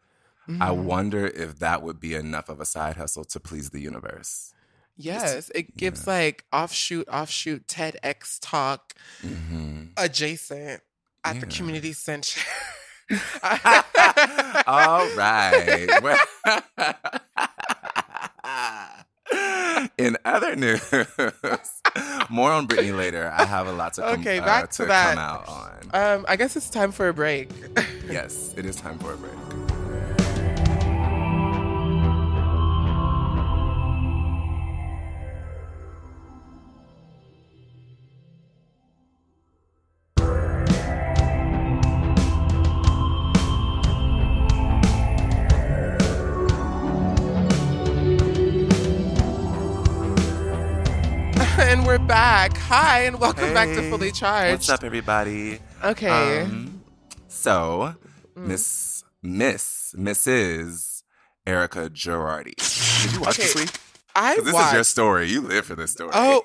I 0.61 0.71
Mhm. 0.71 0.73
wonder 0.73 1.27
if 1.27 1.59
that 1.61 1.83
would 1.83 2.01
be 2.01 2.15
enough 2.15 2.49
of 2.49 2.61
a 2.61 2.65
side 2.65 2.97
hustle 2.97 3.25
to 3.25 3.41
please 3.41 3.71
the 3.71 3.81
universe. 3.81 4.53
Yes, 4.97 5.51
it 5.55 5.77
gives 5.77 6.07
like 6.07 6.45
offshoot, 6.53 7.07
offshoot 7.09 7.67
TEDx 7.69 8.39
talk 8.41 8.95
hmm 9.21 9.85
adjacent 9.97 10.83
at 11.25 11.41
the 11.41 11.47
community 11.47 11.93
center. 11.93 12.41
all 14.67 15.07
right 15.17 15.89
in 19.99 20.17
other 20.25 20.55
news. 20.57 20.83
More 22.31 22.53
on 22.53 22.67
Britney 22.69 22.97
later. 22.97 23.33
I 23.37 23.45
have 23.45 23.67
a 23.67 23.73
lot 23.73 23.95
to 23.95 24.03
come, 24.03 24.21
Okay, 24.21 24.39
uh, 24.39 24.45
back 24.45 24.71
to 24.71 24.77
to 24.79 24.85
that. 24.87 25.11
come 25.15 25.19
out 25.19 25.49
on. 25.49 25.73
Um, 25.93 26.25
I 26.29 26.37
guess 26.37 26.57
it's 26.57 26.71
time 26.71 26.93
for 26.93 27.09
a 27.09 27.15
break. 27.15 27.51
yes 28.11 28.55
it 28.57 28.65
is 28.65 28.77
time 28.77 28.99
for 28.99 29.13
a 29.13 29.17
break 29.17 29.68
back. 52.09 52.57
Hi, 52.57 53.01
and 53.03 53.21
welcome 53.21 53.53
back 53.53 53.69
to 53.69 53.89
Fully 53.91 54.11
Charged. 54.11 54.53
What's 54.53 54.69
up, 54.71 54.83
everybody? 54.83 55.61
Okay. 55.85 56.43
Um, 56.43 56.83
so, 57.29 57.95
Mm. 58.37 58.47
Miss 58.47 59.05
Miss 59.23 59.95
Mrs. 59.97 61.03
Erika 61.47 61.91
Girardi. 61.91 62.55
Did 63.03 63.13
you 63.15 63.21
watch 63.21 63.37
this 63.37 63.55
Okay, 63.55 63.65
week? 63.65 63.73
I 64.15 64.37
This 64.41 64.53
watched. 64.55 64.69
is 64.69 64.73
your 64.75 64.85
story. 64.85 65.29
You 65.29 65.41
live 65.43 65.67
for 65.67 65.75
this 65.75 65.93
story. 65.93 66.11
Oh, 66.15 66.43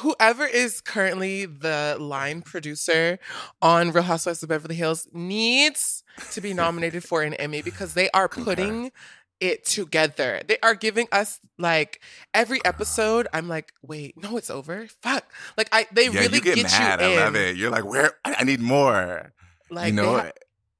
whoever 0.00 0.44
is 0.46 0.80
currently 0.80 1.46
the 1.46 1.96
line 1.98 2.42
producer 2.42 3.18
on 3.62 3.90
Real 3.90 4.04
Housewives 4.04 4.42
of 4.42 4.48
Beverly 4.50 4.74
Hills 4.76 5.08
needs 5.12 6.04
to 6.32 6.40
be 6.40 6.52
nominated 6.54 7.04
for 7.04 7.22
an 7.22 7.34
Emmy 7.34 7.62
because 7.62 7.94
they 7.94 8.10
are 8.10 8.28
putting 8.28 8.92
it 9.40 9.64
together. 9.64 10.42
They 10.46 10.58
are 10.62 10.74
giving 10.74 11.08
us 11.12 11.40
like 11.58 12.00
every 12.32 12.64
episode. 12.64 13.26
I'm 13.32 13.48
like, 13.48 13.72
wait, 13.82 14.14
no, 14.22 14.36
it's 14.36 14.50
over. 14.50 14.86
Fuck. 15.02 15.24
Like 15.56 15.68
I, 15.72 15.86
they 15.92 16.08
yeah, 16.08 16.20
really 16.20 16.36
you 16.38 16.40
get, 16.40 16.62
mad. 16.62 17.00
you 17.00 17.06
in. 17.06 17.18
I 17.18 17.24
love 17.24 17.36
it. 17.36 17.56
You're 17.56 17.70
like, 17.70 17.84
where? 17.84 18.12
I, 18.24 18.36
I 18.40 18.44
need 18.44 18.60
more. 18.60 19.32
Like 19.70 19.86
you 19.88 19.92
know 19.92 20.12
what? 20.12 20.24
ha- 20.26 20.32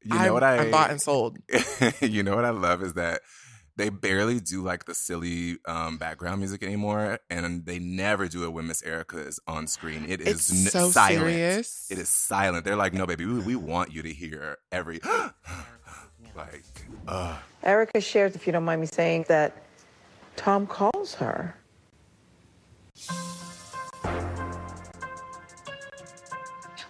You 0.04 0.10
know 0.14 0.18
I'm, 0.26 0.32
what 0.34 0.42
I? 0.44 0.58
I'm 0.58 0.70
bought 0.70 0.90
and 0.90 1.00
sold. 1.00 1.38
you 2.00 2.22
know 2.22 2.36
what 2.36 2.44
I 2.44 2.50
love 2.50 2.82
is 2.82 2.94
that 2.94 3.20
they 3.76 3.88
barely 3.88 4.38
do 4.38 4.62
like 4.62 4.84
the 4.84 4.94
silly 4.94 5.56
um, 5.66 5.98
background 5.98 6.38
music 6.38 6.62
anymore, 6.62 7.18
and 7.28 7.66
they 7.66 7.80
never 7.80 8.28
do 8.28 8.44
it 8.44 8.50
when 8.52 8.68
Miss 8.68 8.82
Erika 8.84 9.18
is 9.18 9.40
on 9.48 9.66
screen. 9.66 10.04
It 10.08 10.20
is 10.20 10.28
It's 10.28 10.50
n- 10.52 10.70
so 10.70 10.90
silent. 10.90 11.18
serious. 11.22 11.88
It 11.90 11.98
is 11.98 12.08
silent. 12.08 12.64
They're 12.64 12.76
like, 12.76 12.92
no, 12.92 13.04
baby, 13.04 13.26
we, 13.26 13.40
we 13.40 13.56
want 13.56 13.92
you 13.92 14.02
to 14.02 14.12
hear 14.12 14.58
every 14.70 15.00
like. 16.36 16.64
Uh, 17.06 17.36
Erika 17.62 18.00
shares, 18.00 18.34
if 18.34 18.46
you 18.46 18.52
don't 18.52 18.64
mind 18.64 18.80
me 18.80 18.86
saying, 18.86 19.26
that 19.28 19.64
Tom 20.36 20.66
calls 20.66 21.14
her. 21.14 21.54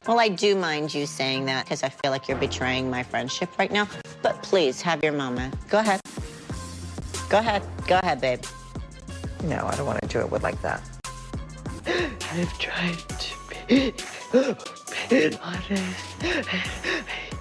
Well, 0.07 0.21
I 0.21 0.29
do 0.29 0.55
mind 0.55 0.93
you 0.93 1.07
saying 1.07 1.47
that 1.47 1.65
because 1.65 1.83
I 1.83 1.89
feel 1.89 2.11
like 2.11 2.29
you're 2.29 2.37
betraying 2.37 2.91
my 2.91 3.03
friendship 3.03 3.49
right 3.59 3.73
now. 3.73 3.89
But 4.21 4.43
please 4.43 4.83
have 4.83 5.03
your 5.03 5.13
moment. 5.13 5.55
Go 5.71 5.79
ahead. 5.79 6.01
Go 7.31 7.39
ahead. 7.39 7.63
Go 7.87 7.99
ahead, 8.03 8.21
babe. 8.21 8.43
No, 9.45 9.67
I 9.67 9.75
don't 9.77 9.87
want 9.87 10.01
to 10.03 10.09
do 10.09 10.21
it 10.21 10.31
with 10.31 10.43
like 10.43 10.61
that. 10.63 10.83
I've 11.87 12.59
tried 12.59 12.99
to 12.99 13.35
be, 13.69 13.95
be 15.09 15.37
honest. 15.43 17.34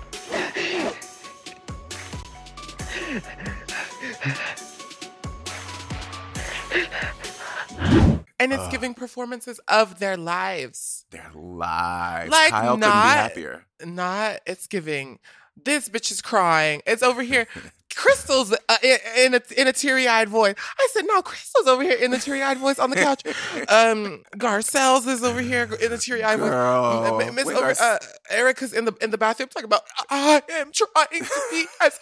And 8.39 8.51
it's 8.51 8.67
giving 8.67 8.93
performances 8.93 9.59
of 9.69 9.99
their 9.99 10.17
lives. 10.17 11.05
their 11.11 11.31
lives. 11.33 12.29
Like, 12.29 12.49
Kyle 12.49 12.75
couldn't 12.75 12.81
be 12.81 12.85
happier. 12.85 13.65
Not, 13.85 14.41
it's 14.45 14.67
giving. 14.67 15.19
This 15.61 15.87
bitch 15.87 16.11
is 16.11 16.21
crying. 16.21 16.81
It's 16.85 17.03
over 17.03 17.21
here. 17.21 17.47
Crystal's 17.95 18.51
uh, 18.51 18.77
in, 18.81 18.97
in 19.17 19.33
a 19.35 19.41
in 19.55 19.67
a 19.67 19.71
teary 19.71 20.07
eyed 20.07 20.27
voice. 20.27 20.55
I 20.79 20.87
said, 20.91 21.05
no, 21.05 21.21
Crystal's 21.21 21.67
over 21.67 21.83
here 21.83 21.93
in 21.93 22.09
the 22.11 22.17
teary 22.17 22.41
eyed 22.41 22.57
voice 22.57 22.79
on 22.79 22.89
the 22.89 22.95
couch. 22.95 23.21
Um, 23.69 24.23
Garcelle's 24.35 25.05
is 25.07 25.23
over 25.23 25.39
here 25.41 25.69
in 25.79 25.93
a 25.93 25.97
teary 25.97 26.23
eyed 26.23 26.39
voice. 26.39 27.33
Miss 27.33 27.47
over, 27.47 27.59
Garce- 27.59 27.79
uh, 27.79 27.99
Erika's 28.31 28.73
in 28.73 28.85
the 28.85 28.93
in 28.99 29.11
the 29.11 29.17
bathroom 29.17 29.47
talking 29.49 29.65
about. 29.65 29.83
I 30.09 30.41
am 30.53 30.71
trying 30.73 31.23
to 31.23 31.41
be 31.51 31.65
as 31.81 31.99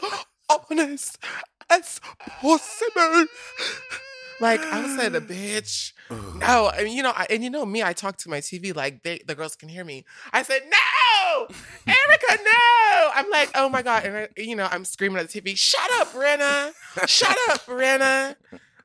honest 0.71 1.17
as 1.71 1.99
possible. 2.19 3.25
Like 4.39 4.59
I 4.61 4.97
said, 4.97 5.15
a 5.15 5.21
bitch. 5.33 5.93
No, 6.09 6.69
I 6.73 6.83
mean, 6.83 6.97
you 6.97 7.03
know, 7.03 7.13
I, 7.15 7.27
and 7.29 7.43
you 7.43 7.49
know 7.49 7.65
me. 7.65 7.83
I 7.83 7.93
talk 7.93 8.17
to 8.17 8.29
my 8.29 8.39
TV 8.39 8.75
like 8.75 9.03
they, 9.03 9.21
the 9.25 9.35
girls 9.35 9.55
can 9.55 9.69
hear 9.69 9.85
me. 9.85 10.03
I 10.33 10.43
said, 10.43 10.63
"No, 10.69 11.47
Erika, 11.87 12.43
no!" 12.43 13.09
I'm 13.13 13.29
like, 13.29 13.51
"Oh 13.55 13.69
my 13.69 13.81
god!" 13.81 14.03
And 14.03 14.17
I, 14.17 14.27
you 14.35 14.55
know, 14.55 14.67
I'm 14.69 14.83
screaming 14.83 15.19
at 15.19 15.29
the 15.29 15.41
TV, 15.41 15.57
"Shut 15.57 15.89
up, 15.99 16.11
Brenna! 16.11 16.73
Shut 17.07 17.37
up, 17.49 17.65
Brenna!" 17.65 18.35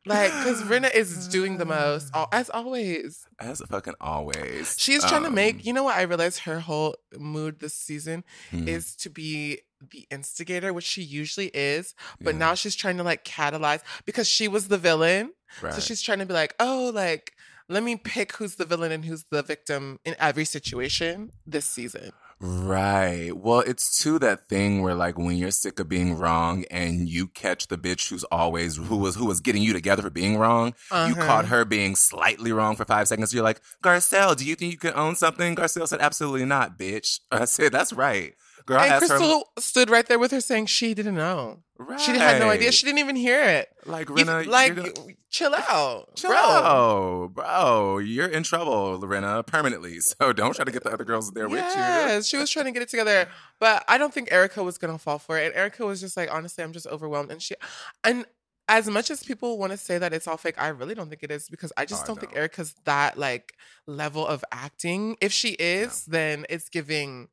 Like, 0.07 0.31
because 0.33 0.63
Brenna 0.63 0.95
is 0.95 1.29
doing 1.37 1.59
the 1.59 1.65
most, 1.65 2.11
as 2.33 2.49
always. 2.51 3.27
As 3.39 3.61
fucking 3.69 3.95
always. 4.01 4.77
She's 4.79 5.05
trying 5.05 5.23
to 5.23 5.29
Um, 5.29 5.35
make. 5.35 5.67
You 5.67 5.73
know 5.73 5.83
what? 5.85 5.97
I 5.97 6.03
realized 6.03 6.41
her 6.41 6.61
whole 6.61 6.97
mood 7.19 7.61
this 7.61 7.75
season 7.75 8.25
hmm. 8.51 8.69
is 8.69 8.95
to 8.97 9.11
be 9.11 9.61
the 9.91 10.07
instigator, 10.11 10.73
which 10.73 10.85
she 10.87 11.03
usually 11.03 11.49
is. 11.53 11.95
But 12.21 12.35
Yeah. 12.35 12.39
now 12.39 12.55
she's 12.55 12.75
trying 12.75 12.97
to 12.97 13.03
like 13.03 13.25
catalyze 13.25 13.83
because 14.07 14.29
she 14.29 14.49
was 14.49 14.69
the 14.69 14.79
villain. 14.79 15.33
Right. 15.61 15.75
So 15.75 15.81
she's 15.81 16.01
trying 16.01 16.21
to 16.21 16.27
be 16.27 16.33
like, 16.35 16.55
oh, 16.59 16.91
like, 16.95 17.33
let 17.69 17.83
me 17.83 17.97
pick 17.97 18.37
who's 18.37 18.55
the 18.57 18.65
villain 18.65 18.93
and 18.93 19.05
who's 19.05 19.25
the 19.31 19.43
victim 19.43 19.99
in 20.05 20.15
every 20.19 20.45
situation 20.45 21.33
this 21.47 21.67
season. 21.67 22.13
Right. 22.39 23.33
Well, 23.35 23.61
it's 23.61 24.03
to 24.03 24.19
that 24.19 24.47
thing 24.49 24.83
where 24.83 24.95
like 24.95 25.17
when 25.17 25.37
you're 25.37 25.51
sick 25.51 25.81
of 25.81 25.89
being 25.89 26.19
wrong 26.19 26.65
and 26.71 27.09
you 27.09 27.29
catch 27.29 27.69
the 27.69 27.79
bitch 27.79 28.11
who's 28.11 28.25
always 28.25 28.77
who 28.77 28.97
was 28.99 29.17
who 29.17 29.25
was 29.25 29.41
getting 29.41 29.63
you 29.63 29.73
together 29.73 30.03
for 30.03 30.11
being 30.11 30.37
wrong, 30.37 30.75
you 30.91 30.97
Uh-huh. 30.97 31.27
caught 31.27 31.47
her 31.47 31.65
being 31.65 31.97
slightly 31.97 32.53
wrong 32.53 32.77
for 32.77 32.85
five 32.85 33.09
seconds. 33.09 33.33
You're 33.33 33.43
like, 33.43 33.63
Garcelle, 33.83 34.37
do 34.37 34.45
you 34.45 34.55
think 34.55 34.71
you 34.73 34.79
can 34.79 34.93
own 34.95 35.17
something? 35.17 35.57
Garcelle 35.57 35.89
said, 35.89 36.01
absolutely 36.01 36.45
not, 36.45 36.79
bitch. 36.79 37.21
I 37.33 37.47
said, 37.47 37.73
that's 37.73 37.93
right. 37.95 38.35
Girl, 38.67 38.81
and 38.81 38.99
Crystal 38.99 39.45
her. 39.57 39.61
stood 39.63 39.89
right 39.91 40.05
there 40.07 40.19
with 40.19 40.33
her 40.33 40.41
saying 40.41 40.67
she 40.67 40.93
didn't 40.93 41.15
know. 41.15 41.63
Right. 41.79 42.01
She 42.01 42.13
had 42.13 42.41
no 42.41 42.49
idea. 42.51 42.73
She 42.73 42.85
didn't 42.87 42.99
even 42.99 43.17
hear 43.17 43.43
it. 43.43 43.69
like, 43.85 44.09
You- 44.09 44.15
Rinna, 44.17 44.47
like, 44.47 44.75
gonna- 44.75 44.93
chill 45.31 45.55
out. 45.55 46.17
Chill 46.17 46.31
bro. 46.31 46.39
out, 46.39 47.29
bro. 47.35 47.99
You're 47.99 48.27
in 48.29 48.43
trouble, 48.43 48.99
Lorena, 48.99 49.43
permanently. 49.43 49.99
So 50.01 50.33
don't 50.33 50.55
try 50.57 50.65
to 50.65 50.73
get 50.73 50.83
the 50.85 50.91
other 50.93 51.05
girls 51.05 51.31
there 51.33 51.49
with 51.49 51.61
you. 51.61 51.67
Yes, 51.81 52.27
she 52.27 52.37
was 52.39 52.51
trying 52.51 52.65
to 52.67 52.73
get 52.73 52.83
it 52.83 52.89
together, 52.89 53.29
but 53.61 53.85
I 53.89 53.99
don't 53.99 54.13
think 54.13 54.33
Erika 54.33 54.63
was 54.65 54.79
gonna 54.79 54.99
fall 54.99 55.19
for 55.19 55.39
it. 55.39 55.47
And 55.47 55.55
Erika 55.55 55.85
was 55.87 56.01
just 56.01 56.17
like, 56.17 56.33
honestly, 56.33 56.65
I'm 56.65 56.73
just 56.73 56.87
overwhelmed. 56.87 57.31
And 57.31 57.41
she, 57.43 57.55
and 58.03 58.25
as 58.69 58.89
much 58.89 59.11
as 59.13 59.23
people 59.23 59.59
want 59.59 59.71
to 59.73 59.79
say 59.79 59.97
that 59.99 60.13
it's 60.13 60.27
all 60.27 60.37
fake, 60.37 60.57
I 60.59 60.69
really 60.69 60.95
don't 60.97 61.09
think 61.09 61.23
it 61.23 61.31
is 61.31 61.49
because 61.49 61.73
I 61.77 61.85
just 61.85 62.03
Oh, 62.05 62.07
don't 62.09 62.19
think 62.21 62.33
don't. 62.33 62.39
Erika's 62.41 62.75
that 62.85 63.17
like 63.19 63.53
level 63.87 64.27
of 64.27 64.45
acting. 64.51 65.17
If 65.21 65.33
she 65.33 65.51
is, 65.51 66.05
then 66.07 66.47
it's 66.51 66.69
giving. 66.69 67.29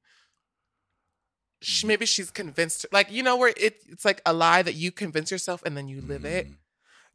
She, 1.63 1.88
maybe 1.88 2.05
she's 2.05 2.32
convinced, 2.32 2.86
like 2.91 3.12
you 3.12 3.24
know, 3.24 3.38
where 3.38 3.53
it, 3.55 3.77
it's 3.89 4.05
like 4.05 4.22
a 4.25 4.34
lie 4.34 4.62
that 4.62 4.75
you 4.75 4.91
convince 4.91 5.32
yourself 5.32 5.63
and 5.65 5.75
then 5.77 5.88
you 5.88 6.01
live 6.01 6.25
it. 6.25 6.48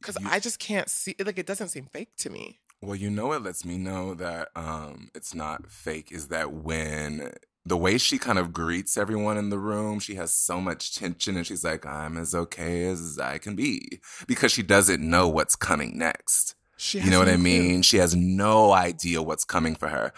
Because 0.01 0.17
I 0.25 0.39
just 0.39 0.61
can't 0.61 0.89
see, 0.89 1.17
like, 1.19 1.39
it 1.39 1.47
doesn't 1.47 1.69
seem 1.69 1.87
fake 1.87 2.15
to 2.19 2.31
me. 2.31 2.61
Well, 2.81 2.95
you 2.95 3.11
know 3.11 3.27
what 3.29 3.43
lets 3.43 3.65
me 3.65 3.77
know 3.77 4.15
that 4.15 4.49
um, 4.55 5.11
it's 5.15 5.35
not 5.35 5.71
fake 5.71 6.13
is 6.13 6.29
that 6.29 6.53
when 6.53 7.33
the 7.67 7.77
way 7.77 7.99
she 7.99 8.19
kind 8.19 8.39
of 8.39 8.53
greets 8.53 8.97
everyone 8.97 9.37
in 9.37 9.51
the 9.51 9.59
room, 9.59 9.99
she 9.99 10.15
has 10.15 10.33
so 10.33 10.61
much 10.61 10.95
tension 10.95 11.37
and 11.37 11.47
she's 11.47 11.65
like, 11.65 11.85
I'm 11.85 12.17
as 12.17 12.35
okay 12.35 12.85
as 12.85 13.19
I 13.19 13.39
can 13.39 13.57
be 13.57 14.01
because 14.27 14.53
she 14.53 14.63
doesn't 14.63 15.03
know 15.03 15.29
what's 15.29 15.57
coming 15.57 15.99
next. 15.99 16.55
She 16.79 17.01
You 17.01 17.11
know 17.11 17.19
what 17.19 17.29
I 17.29 17.37
mean? 17.37 17.83
She 17.83 17.99
has 17.99 18.15
no 18.15 18.73
idea 18.73 19.21
what's 19.21 19.45
coming 19.45 19.75
for 19.75 19.89
her. 19.89 20.13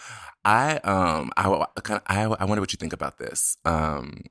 I 0.45 0.77
um 0.77 1.31
I 1.35 1.65
kind 1.81 2.01
I 2.07 2.23
I 2.23 2.45
wonder 2.45 2.61
what 2.61 2.71
you 2.71 2.77
think 2.77 2.93
about 2.93 3.17
this. 3.17 3.57
Um 3.65 4.23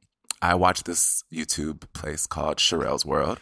I 0.42 0.54
watched 0.54 0.86
this 0.86 1.22
YouTube 1.30 1.82
place 1.92 2.26
called 2.26 2.56
Sherelle's 2.56 3.04
World. 3.04 3.40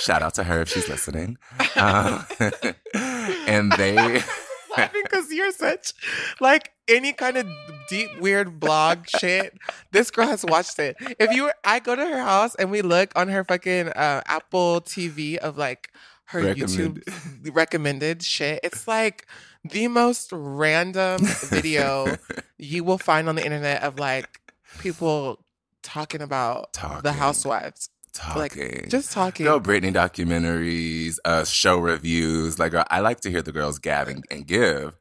Shout 0.00 0.22
out 0.22 0.32
to 0.34 0.44
her 0.44 0.62
if 0.62 0.70
she's 0.70 0.88
listening. 0.88 1.36
Um, 1.76 2.24
and 2.94 3.70
they 3.72 4.22
laughing 4.76 5.02
because 5.02 5.30
you're 5.30 5.52
such 5.52 5.92
like 6.40 6.72
any 6.86 7.12
kind 7.12 7.36
of 7.36 7.46
deep 7.88 8.18
weird 8.20 8.60
blog 8.60 9.06
shit. 9.20 9.58
This 9.92 10.10
girl 10.10 10.26
has 10.26 10.44
watched 10.44 10.78
it. 10.78 10.96
If 11.18 11.32
you, 11.32 11.50
I 11.64 11.80
go 11.80 11.94
to 11.94 12.04
her 12.04 12.22
house 12.22 12.54
and 12.54 12.70
we 12.70 12.82
look 12.82 13.12
on 13.16 13.28
her 13.28 13.44
fucking 13.44 13.88
uh, 13.88 14.22
Apple 14.26 14.80
TV 14.80 15.36
of 15.36 15.58
like 15.58 15.90
her 16.28 16.42
Recommended. 16.42 17.04
YouTube 17.04 17.54
recommended 17.54 18.22
shit. 18.22 18.60
It's 18.62 18.86
like 18.86 19.26
the 19.64 19.88
most 19.88 20.30
random 20.32 21.24
video 21.24 22.16
you 22.58 22.84
will 22.84 22.98
find 22.98 23.28
on 23.28 23.34
the 23.34 23.44
internet 23.44 23.82
of 23.82 23.98
like 23.98 24.40
people 24.78 25.44
talking 25.82 26.20
about 26.20 26.74
the 27.02 27.12
housewives. 27.12 27.88
talking. 28.12 28.40
Like 28.40 28.88
just 28.88 29.12
talking. 29.12 29.44
Go 29.44 29.58
Britney 29.58 29.92
documentaries, 29.92 31.16
uh, 31.24 31.44
show 31.44 31.78
reviews. 31.78 32.58
Like 32.58 32.74
I 32.74 33.00
like 33.00 33.20
to 33.20 33.30
hear 33.30 33.42
the 33.42 33.52
girls 33.52 33.78
gab 33.78 34.08
and, 34.08 34.24
and 34.30 34.46
give. 34.46 34.96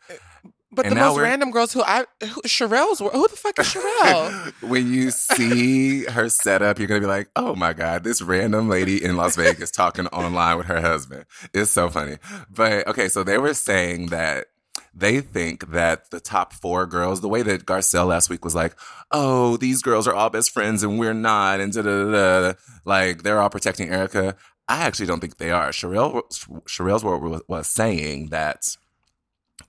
But 0.72 0.86
and 0.86 0.98
the 0.98 1.00
most 1.00 1.20
random 1.20 1.52
girls 1.52 1.72
who 1.72 1.82
I 1.82 2.06
who, 2.22 2.42
Sherelle's 2.42 3.00
who 3.00 3.28
the 3.28 3.36
fuck 3.36 3.58
is 3.58 3.68
Sherelle? 3.68 4.54
when 4.70 4.94
you 4.94 5.12
see 5.12 6.04
her 6.06 6.28
setup, 6.28 6.78
you're 6.78 6.90
gonna 6.90 7.00
be 7.00 7.08
like, 7.08 7.30
"Oh 7.38 7.56
my 7.56 7.72
god, 7.72 8.04
this 8.04 8.22
random 8.22 8.68
lady 8.68 9.02
in 9.04 9.16
Las 9.16 9.38
Vegas 9.38 9.72
talking 9.72 10.08
online 10.08 10.58
with 10.58 10.68
her 10.68 10.82
husband." 10.82 11.26
It's 11.54 11.72
so 11.72 11.90
funny. 11.90 12.18
But 12.50 12.86
okay, 12.88 13.08
so 13.08 13.24
they 13.24 13.38
were 13.38 13.54
saying 13.54 14.08
that 14.08 14.48
they 14.94 15.22
think 15.22 15.72
that 15.72 16.12
the 16.12 16.20
top 16.20 16.52
four 16.52 16.86
girls, 16.86 17.22
the 17.22 17.30
way 17.30 17.44
that 17.44 17.66
Garcelle 17.66 18.08
last 18.08 18.30
week 18.30 18.44
was 18.44 18.56
like, 18.56 18.76
"Oh, 19.10 19.56
these 19.56 19.82
girls 19.82 20.06
are 20.06 20.14
all 20.14 20.30
best 20.30 20.52
friends 20.52 20.84
and 20.84 21.00
we're 21.00 21.14
not," 21.14 21.62
and 21.62 21.72
da 21.72 21.82
da 21.82 22.12
da, 22.12 22.42
da, 22.42 22.54
like 22.84 23.24
they're 23.24 23.40
all 23.40 23.50
protecting 23.50 23.90
Erika. 23.90 24.36
I 24.68 24.84
actually 24.84 25.06
don't 25.06 25.22
think 25.22 25.38
they 25.38 25.52
are. 25.52 25.70
Sherelle, 25.70 26.24
Sherelle's 26.66 27.44
was 27.48 27.68
saying 27.68 28.30
that 28.32 28.76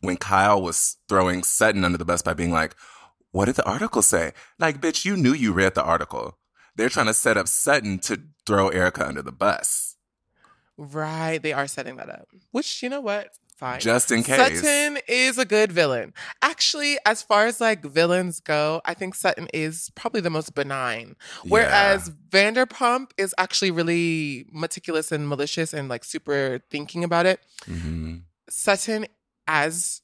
when 0.00 0.16
Kyle 0.16 0.60
was 0.60 0.96
throwing 1.08 1.42
Sutton 1.42 1.84
under 1.84 1.98
the 1.98 2.04
bus 2.04 2.22
by 2.22 2.34
being 2.34 2.52
like, 2.52 2.74
what 3.30 3.46
did 3.46 3.56
the 3.56 3.68
article 3.68 4.02
say? 4.02 4.32
Like, 4.58 4.80
bitch, 4.80 5.04
you 5.04 5.16
knew 5.16 5.32
you 5.32 5.52
read 5.52 5.74
the 5.74 5.82
article. 5.82 6.38
They're 6.76 6.88
trying 6.88 7.06
to 7.06 7.14
set 7.14 7.36
up 7.36 7.48
Sutton 7.48 7.98
to 8.00 8.20
throw 8.46 8.68
Erika 8.68 9.06
under 9.06 9.22
the 9.22 9.32
bus. 9.32 9.96
Right, 10.76 11.42
they 11.42 11.52
are 11.52 11.66
setting 11.66 11.96
that 11.96 12.08
up. 12.08 12.28
Which 12.52 12.82
you 12.82 12.88
know 12.88 13.00
what? 13.00 13.30
Fine. 13.56 13.80
Just 13.80 14.12
in 14.12 14.22
case. 14.22 14.60
Sutton 14.60 14.98
is 15.08 15.36
a 15.36 15.44
good 15.44 15.72
villain. 15.72 16.14
Actually, 16.42 16.96
as 17.04 17.24
far 17.24 17.46
as 17.46 17.60
like 17.60 17.84
villains 17.84 18.38
go, 18.38 18.80
I 18.84 18.94
think 18.94 19.16
Sutton 19.16 19.48
is 19.52 19.90
probably 19.96 20.20
the 20.20 20.30
most 20.30 20.54
benign. 20.54 21.16
Whereas 21.44 22.12
Vanderpump 22.30 23.10
is 23.18 23.34
actually 23.36 23.72
really 23.72 24.46
meticulous 24.52 25.10
and 25.10 25.28
malicious 25.28 25.74
and 25.74 25.88
like 25.88 26.04
super 26.04 26.60
thinking 26.70 27.02
about 27.02 27.26
it. 27.26 27.40
hmm 27.64 28.18
Sutton, 28.48 29.06
as 29.48 30.02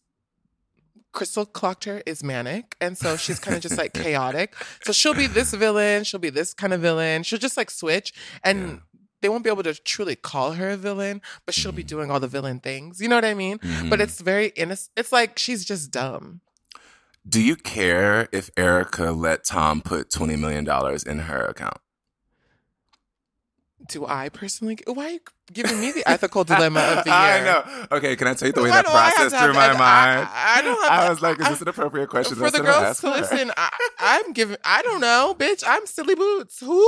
Crystal 1.13 1.47
clocked 1.47 1.85
her, 1.85 2.03
is 2.07 2.25
manic. 2.25 2.75
And 2.81 2.99
so 2.99 3.17
she's 3.17 3.39
kind 3.39 3.55
of 3.57 3.63
just 3.63 3.79
like 3.79 3.93
chaotic. 4.03 4.53
So 4.83 4.93
she'll 4.93 5.15
be 5.15 5.29
this 5.29 5.55
villain, 5.55 6.03
she'll 6.03 6.19
be 6.19 6.31
this 6.31 6.53
kind 6.53 6.73
of 6.73 6.81
villain. 6.81 7.23
She'll 7.23 7.39
just 7.39 7.57
like 7.57 7.71
switch. 7.71 8.13
And 8.43 8.59
Yeah. 8.69 8.77
they 9.21 9.29
won't 9.29 9.45
be 9.45 9.51
able 9.51 9.63
to 9.63 9.75
truly 9.75 10.17
call 10.17 10.53
her 10.55 10.71
a 10.71 10.77
villain, 10.77 11.23
but 11.47 11.55
she'll 11.55 11.71
be 11.71 11.85
Mhm. 11.85 11.89
doing 11.89 12.11
all 12.11 12.19
the 12.19 12.27
villain 12.27 12.59
things. 12.59 13.01
You 13.01 13.09
know 13.09 13.15
what 13.15 13.25
I 13.25 13.35
mean? 13.35 13.59
Mhm. 13.61 13.91
But 13.91 14.01
it's 14.01 14.21
very 14.21 14.49
innocent. 14.57 14.91
It's 14.97 15.13
like 15.13 15.39
she's 15.39 15.65
just 15.65 15.93
dumb. 15.93 16.41
Do 17.27 17.41
you 17.41 17.55
care 17.57 18.29
if 18.33 18.51
Erika 18.57 19.13
let 19.13 19.45
Tom 19.45 19.81
put 19.83 20.11
$20 20.11 20.37
million 20.37 20.67
in 21.07 21.19
her 21.21 21.45
account? 21.47 21.79
Do 23.87 24.05
I 24.07 24.29
personally? 24.31 24.79
Why 24.87 25.21
giving 25.53 25.81
me 25.81 25.93
the 25.93 26.09
ethical 26.09 26.45
dilemma 26.45 26.81
of 26.81 27.05
the 27.05 27.11
year? 27.11 27.19
I 27.19 27.41
know. 27.41 27.87
Okay, 27.93 28.17
can 28.17 28.29
I 28.29 28.35
tell 28.35 28.49
you 28.49 28.53
the 28.53 28.63
way 28.63 28.71
that 28.71 28.85
do 28.87 28.91
I 28.91 29.05
have 29.05 29.15
processed 29.15 29.45
through 29.45 29.53
my 29.55 29.69
mind? 29.69 29.81
I, 29.81 30.55
I 30.59 30.63
don't 30.63 30.83
have. 30.83 30.91
I 31.03 31.11
was 31.11 31.23
like, 31.23 31.41
is 31.41 31.49
this 31.49 31.63
an 31.63 31.69
appropriate 31.69 32.09
question? 32.09 32.37
for 32.37 32.51
the 32.51 32.61
girls 32.61 33.01
to 33.01 33.11
listen, 33.11 33.51
I, 33.57 33.71
I'm 33.99 34.33
giving. 34.33 34.57
I 34.65 34.83
don't 34.83 35.01
know, 35.01 35.35
bitch. 35.39 35.63
I'm 35.67 35.87
silly 35.87 36.15
boots. 36.15 36.61
Who? 36.61 36.83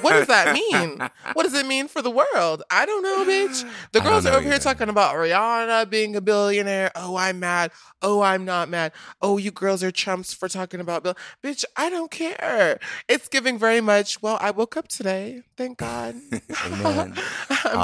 What 0.00 0.12
does 0.12 0.26
that 0.28 0.54
mean? 0.54 0.98
What 1.32 1.42
does 1.42 1.54
it 1.54 1.66
mean 1.66 1.88
for 1.88 2.00
the 2.00 2.10
world? 2.10 2.62
I 2.70 2.86
don't 2.86 3.02
know, 3.02 3.24
bitch. 3.24 3.64
The 3.92 4.00
girls 4.00 4.26
are 4.26 4.34
over 4.34 4.42
here 4.46 4.58
talking 4.58 4.88
about 4.88 5.14
Rihanna 5.14 5.88
being 5.88 6.16
a 6.16 6.20
billionaire. 6.20 6.90
Oh, 6.94 7.16
I'm 7.16 7.40
mad. 7.40 7.70
Oh, 8.02 8.20
I'm 8.20 8.44
not 8.44 8.68
mad. 8.68 8.92
Oh, 9.22 9.38
you 9.38 9.50
girls 9.50 9.82
are 9.82 9.90
chumps 9.90 10.34
for 10.34 10.48
talking 10.48 10.80
about 10.80 11.02
Bill. 11.02 11.16
Bitch, 11.42 11.64
I 11.76 11.88
don't 11.88 12.10
care. 12.10 12.78
It's 13.08 13.28
giving 13.28 13.58
very 13.58 13.80
much. 13.80 14.20
Well, 14.22 14.36
I 14.40 14.50
woke 14.50 14.76
up 14.76 14.88
today. 14.88 15.42
Thank 15.56 15.78
God. 15.78 16.16
Amen. 16.66 17.16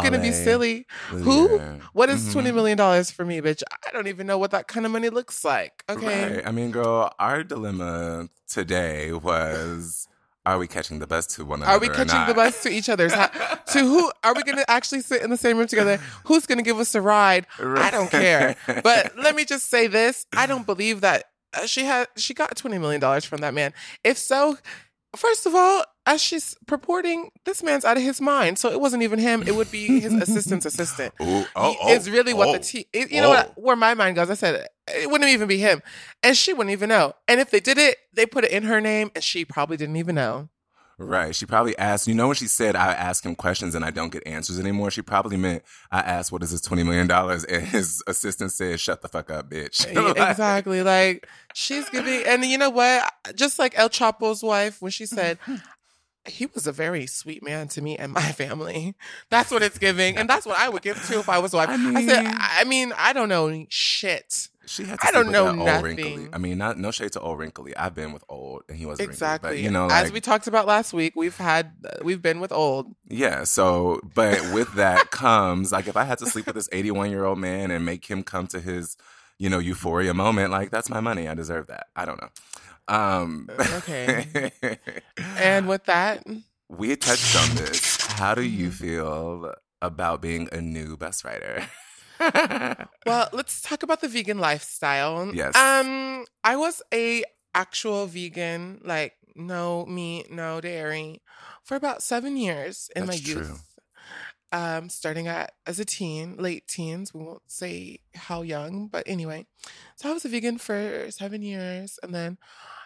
I'm 0.05 0.13
gonna 0.13 0.23
be 0.23 0.33
silly. 0.33 0.87
Who? 1.09 1.57
Yeah. 1.57 1.77
What 1.93 2.09
is 2.11 2.33
twenty 2.33 2.51
Mhm. 2.51 2.55
million 2.55 2.79
dollars 2.79 3.11
for 3.11 3.25
me, 3.25 3.41
bitch? 3.41 3.63
I 3.87 3.91
don't 3.93 4.07
even 4.09 4.27
know 4.27 4.39
what 4.39 4.51
that 4.51 4.69
kind 4.69 4.85
of 4.87 4.93
money 4.93 5.09
looks 5.11 5.45
like. 5.45 5.85
Okay. 5.89 6.37
Right. 6.37 6.47
I 6.47 6.51
mean, 6.53 6.71
girl, 6.71 7.13
our 7.19 7.43
dilemma 7.45 8.29
today 8.49 9.13
was 9.13 10.09
are 10.45 10.59
we 10.59 10.67
catching 10.67 10.99
the 10.99 11.07
bus 11.07 11.27
to 11.37 11.45
one 11.45 11.61
another? 11.63 11.77
Are 11.77 11.79
we 11.79 11.89
catching 11.89 12.27
the 12.27 12.35
bus 12.35 12.63
to 12.65 12.71
each 12.71 12.89
other's? 12.89 13.13
Ha- 13.15 13.63
to 13.69 13.79
who? 13.79 14.11
Are 14.25 14.35
we 14.35 14.43
going 14.43 14.59
to 14.59 14.69
actually 14.69 15.01
sit 15.03 15.23
in 15.23 15.31
the 15.31 15.37
same 15.37 15.57
room 15.57 15.69
together? 15.69 15.99
Who's 16.27 16.47
going 16.47 16.59
to 16.59 16.65
give 16.65 16.81
us 16.81 16.95
a 16.97 17.01
ride? 17.01 17.47
I 17.61 17.91
don't 17.91 18.11
care. 18.11 18.57
But 18.83 19.17
let 19.23 19.37
me 19.37 19.45
just 19.45 19.71
say 19.71 19.87
this: 19.87 20.27
I 20.37 20.47
don't 20.47 20.67
believe 20.67 21.01
that 21.03 21.27
uh, 21.55 21.67
she 21.67 21.85
had 21.85 22.09
she 22.17 22.35
got 22.35 22.57
twenty 22.57 22.79
million 22.79 23.01
dollars 23.01 23.25
from 23.25 23.41
that 23.43 23.55
man. 23.55 23.73
If 24.03 24.19
so, 24.19 24.59
first 25.17 25.47
of 25.47 25.55
all, 25.55 25.85
as 26.07 26.21
she's 26.23 26.57
purporting, 26.67 27.31
this 27.45 27.63
man's 27.63 27.85
out 27.85 27.97
of 27.97 28.03
his 28.03 28.21
mind. 28.21 28.59
So 28.59 28.71
it 28.71 28.81
wasn't 28.81 29.03
even 29.03 29.19
him; 29.19 29.43
it 29.47 29.55
would 29.55 29.71
be 29.71 30.01
his 30.01 30.13
assistant's 30.13 30.67
assistant. 30.67 31.15
Ooh, 31.21 31.45
oh, 31.55 31.77
oh, 31.81 31.93
is 31.93 32.11
really 32.11 32.35
what 32.35 32.49
oh, 32.49 32.53
the 32.53 32.59
T. 32.59 32.87
you 32.93 33.21
know 33.21 33.29
what? 33.29 33.55
Oh. 33.57 33.61
Where 33.61 33.77
my 33.77 33.95
mind 33.95 34.17
goes, 34.17 34.31
I 34.31 34.35
said 34.35 34.67
it 34.89 35.11
wouldn't 35.11 35.31
even 35.31 35.49
be 35.49 35.59
him, 35.59 35.83
and 36.23 36.37
she 36.37 36.53
wouldn't 36.53 36.73
even 36.73 36.89
know. 36.89 37.15
And 37.29 37.41
if 37.41 37.51
they 37.51 37.61
did 37.61 37.79
it, 37.79 37.99
they 38.13 38.27
put 38.27 38.45
it 38.45 38.51
in 38.51 38.65
her 38.65 38.81
name, 38.81 39.11
and 39.15 39.23
she 39.23 39.45
probably 39.45 39.77
didn't 39.77 39.97
even 39.97 40.15
know. 40.15 40.49
Right. 41.05 41.35
She 41.35 41.47
probably 41.47 41.77
asked, 41.79 42.07
you 42.07 42.15
know, 42.15 42.29
when 42.29 42.37
she 42.37 42.47
said, 42.47 42.77
I 42.77 42.93
ask 42.93 43.25
him 43.25 43.35
questions 43.35 43.75
and 43.75 43.85
I 43.85 43.91
don't 43.91 44.13
get 44.13 44.27
answers 44.27 44.59
anymore, 44.59 44.91
she 44.91 45.03
probably 45.03 45.37
meant, 45.37 45.63
I 45.91 46.01
asked, 46.01 46.33
what 46.33 46.43
is 46.43 46.51
this 46.51 46.61
$20 46.61 46.85
million? 46.85 47.11
And 47.11 47.67
his 47.67 48.03
assistant 48.07 48.53
said, 48.53 48.81
shut 48.81 49.03
the 49.03 49.09
fuck 49.09 49.31
up, 49.31 49.51
bitch. 49.51 49.87
Like, 50.03 50.31
exactly. 50.31 50.83
Like 50.83 51.29
she's 51.55 51.89
giving, 51.89 52.25
and 52.27 52.45
you 52.45 52.59
know 52.59 52.71
what? 52.71 53.13
Just 53.35 53.59
like 53.59 53.79
El 53.79 53.89
Chapo's 53.89 54.43
wife, 54.43 54.83
when 54.83 54.91
she 54.91 55.07
said. 55.07 55.39
He 56.27 56.47
was 56.47 56.67
a 56.67 56.73
very 56.73 57.07
sweet 57.07 57.43
man 57.43 57.69
to 57.69 57.83
me 57.83 57.97
and 57.99 58.13
my 58.13 58.21
family. 58.33 58.95
That's 59.31 59.51
what 59.51 59.63
it's 59.63 59.79
giving, 59.79 60.17
and 60.17 60.29
that's 60.29 60.47
what 60.47 60.59
I 60.59 60.69
would 60.69 60.83
give 60.83 61.05
too 61.07 61.19
if 61.21 61.29
I 61.29 61.39
was 61.39 61.53
a 61.53 61.57
wife. 61.57 61.69
I 61.69 61.75
I, 61.75 62.07
said, 62.07 62.25
mean- 62.25 62.35
I 62.39 62.65
mean, 62.65 62.93
I 62.97 63.13
don't 63.13 63.29
know 63.29 63.67
shit. 63.69 64.49
She 64.65 64.85
had 64.85 65.01
to 65.01 65.09
I 65.09 65.11
don't 65.11 65.33
know 65.33 65.51
nothing. 65.53 65.83
wrinkly. 65.97 66.29
I 66.33 66.39
mean, 66.39 66.57
not 66.57 66.79
no 66.79 66.93
shade 66.93 67.11
to 67.13 67.21
old 67.21 67.39
wrinkly. 67.41 67.77
I've 67.77 67.97
been 67.97 68.13
with 68.13 68.23
old, 68.29 68.63
and 68.69 68.79
he 68.79 68.87
wasn't 68.87 69.09
Exactly. 69.11 69.49
Wrinkly, 69.51 69.63
but, 69.63 69.65
you 69.65 69.71
know, 69.73 69.89
like, 69.89 70.05
as 70.07 70.13
we 70.13 70.21
talked 70.21 70.47
about 70.47 70.67
last 70.69 70.93
week, 70.93 71.15
we've 71.17 71.37
had 71.37 71.73
we've 72.03 72.23
been 72.23 72.39
with 72.39 72.53
old. 72.53 72.95
yeah. 73.09 73.43
So, 73.43 74.01
but 74.15 74.41
with 74.55 74.73
that 74.75 75.11
comes 75.11 75.73
like 75.73 75.89
if 75.89 75.97
I 75.97 76.05
had 76.05 76.19
to 76.19 76.27
sleep 76.27 76.47
with 76.47 76.55
this 76.55 76.69
81 76.71 77.11
year 77.11 77.25
old 77.25 77.39
man 77.41 77.73
and 77.73 77.85
make 77.85 78.07
him 78.07 78.23
come 78.23 78.47
to 78.49 78.61
his, 78.61 78.97
you 79.37 79.51
know, 79.51 79.59
euphoria 79.59 80.15
moment, 80.15 80.53
like 80.53 80.71
that's 80.71 80.89
my 80.89 81.01
money. 81.01 81.27
I 81.27 81.35
deserve 81.35 81.67
that. 81.67 81.89
I 81.97 82.05
don't 82.05 82.21
know. 82.23 82.29
Um, 82.89 83.49
Okay. 83.59 84.53
And 85.17 85.69
with 85.69 85.85
that, 85.85 86.25
we 86.69 86.91
had 86.91 87.01
touched 87.01 87.37
on 87.37 87.57
this. 87.57 87.97
How 88.13 88.35
do 88.35 88.43
you 88.43 88.71
feel 88.71 89.53
about 89.81 90.21
being 90.23 90.49
a 90.53 90.61
new 90.61 90.97
best 90.97 91.25
writer? 91.25 91.67
well, 93.07 93.29
let's 93.33 93.61
talk 93.63 93.83
about 93.83 94.01
the 94.01 94.09
vegan 94.09 94.39
lifestyle. 94.39 95.35
Yes. 95.35 95.55
Um, 95.57 96.25
I 96.45 96.57
was 96.57 96.83
a 96.93 97.25
actual 97.55 98.07
vegan, 98.07 98.81
like 98.85 99.15
no 99.35 99.85
meat, 99.87 100.31
no 100.31 100.61
dairy, 100.61 101.23
for 101.65 101.77
about 101.77 102.03
seven 102.03 102.37
years 102.37 102.91
in 102.95 103.07
That's 103.07 103.21
my 103.21 103.29
youth. 103.29 103.47
true. 103.47 103.57
Um, 104.53 104.89
starting 104.91 105.27
at 105.27 105.53
as 105.67 105.81
a 105.81 105.85
teen, 105.85 106.37
late 106.37 106.69
teens. 106.69 107.13
We 107.13 107.25
won't 107.25 107.51
say 107.51 108.01
how 108.15 108.43
young, 108.43 108.87
but 108.87 109.05
anyway. 109.07 109.47
So 109.97 110.11
I 110.11 110.13
was 110.13 110.25
a 110.25 110.29
vegan 110.29 110.59
for 110.59 111.07
seven 111.11 111.43
years, 111.43 111.99
and 112.03 112.15
then 112.15 112.39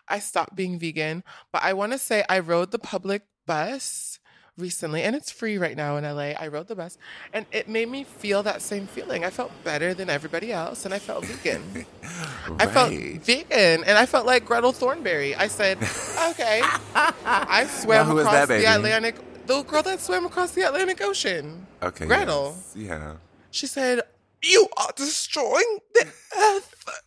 I 0.09 0.20
stopped 0.20 0.55
being 0.55 0.79
vegan. 0.79 1.24
But 1.52 1.64
I 1.64 1.72
want 1.72 1.92
to 1.92 1.98
say 1.98 2.24
I 2.29 2.38
rode 2.38 2.70
the 2.70 2.79
public 2.79 3.22
bus 3.46 4.20
recently, 4.57 5.02
and 5.02 5.14
it's 5.16 5.31
free 5.31 5.59
right 5.59 5.76
now 5.76 5.96
in 5.96 6.05
LA. 6.05 6.33
I 6.38 6.46
rode 6.46 6.68
the 6.68 6.76
bus, 6.76 6.98
and 7.33 7.46
it 7.50 7.68
made 7.68 7.88
me 7.88 8.05
feel 8.05 8.44
that 8.44 8.62
same 8.62 8.87
feeling. 8.87 9.24
I 9.24 9.31
felt 9.31 9.52
better 9.64 9.92
than 9.92 10.09
everybody 10.09 10.52
else, 10.52 10.85
and 10.85 10.94
I 10.94 11.00
felt 11.00 11.24
vegan. 11.24 11.85
I 12.61 12.66
felt 12.66 12.92
vegan, 12.92 13.85
and 13.85 13.98
I 13.98 14.07
felt 14.07 14.24
like 14.24 14.44
Gretel 14.46 14.72
Thornberry. 14.72 15.35
I 15.35 15.48
said, 15.48 15.79
"Okay, 16.31 16.61
I 16.94 17.66
swam 17.68 18.07
Now, 18.07 18.12
who 18.12 18.18
is 18.18 18.26
across 18.26 18.48
the 18.48 18.64
Atlantic." 18.66 19.16
The 19.47 19.63
girl 19.63 19.83
that 19.83 20.01
swam 20.01 20.27
across 20.27 20.53
the 20.53 20.63
Atlantic 20.63 21.01
Ocean. 21.03 21.67
Okay. 21.83 22.07
Gretel. 22.07 22.57
yes. 22.75 22.89
Yeah. 22.89 23.17
She 23.51 23.67
said, 23.67 24.01
You 24.43 24.67
are 24.77 24.91
destroying 24.97 25.79
the 25.95 26.07
earth. 26.39 26.73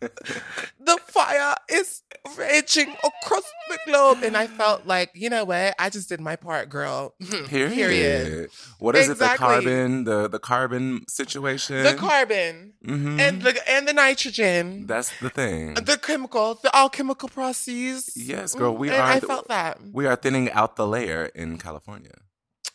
the 0.80 0.98
fire 1.06 1.54
is 1.70 2.02
raging 2.36 2.94
across 3.04 3.44
the 3.70 3.78
globe. 3.86 4.18
And 4.22 4.36
I 4.36 4.46
felt 4.46 4.86
like, 4.86 5.10
you 5.14 5.30
know 5.30 5.44
what? 5.44 5.74
I 5.78 5.88
just 5.90 6.08
did 6.08 6.20
my 6.20 6.36
part, 6.36 6.68
girl. 6.68 7.14
Period. 7.48 8.50
What 8.78 8.96
is 8.96 9.08
Exactly. 9.10 9.26
it? 9.26 9.30
The 9.32 9.38
carbon, 9.38 10.04
the 10.04 10.28
the 10.28 10.38
carbon 10.38 11.04
situation. 11.08 11.82
The 11.82 11.94
carbon 11.94 12.72
Mhm. 12.84 13.20
and 13.20 13.42
the 13.42 13.52
and 13.70 13.86
the 13.88 13.92
nitrogen. 13.92 14.86
That's 14.86 15.12
the 15.20 15.30
thing. 15.30 15.74
the 15.74 15.98
chemical, 15.98 16.54
the 16.62 16.74
alchemical 16.76 17.28
processes. 17.28 18.12
yes, 18.16 18.54
girl. 18.54 18.76
We 18.76 18.88
and 18.88 18.98
are. 19.00 19.12
I 19.12 19.20
felt 19.20 19.48
that. 19.48 19.78
We 19.92 20.06
are 20.06 20.16
thinning 20.16 20.50
out 20.52 20.76
the 20.76 20.86
layer 20.86 21.26
in 21.34 21.58
California. 21.58 22.16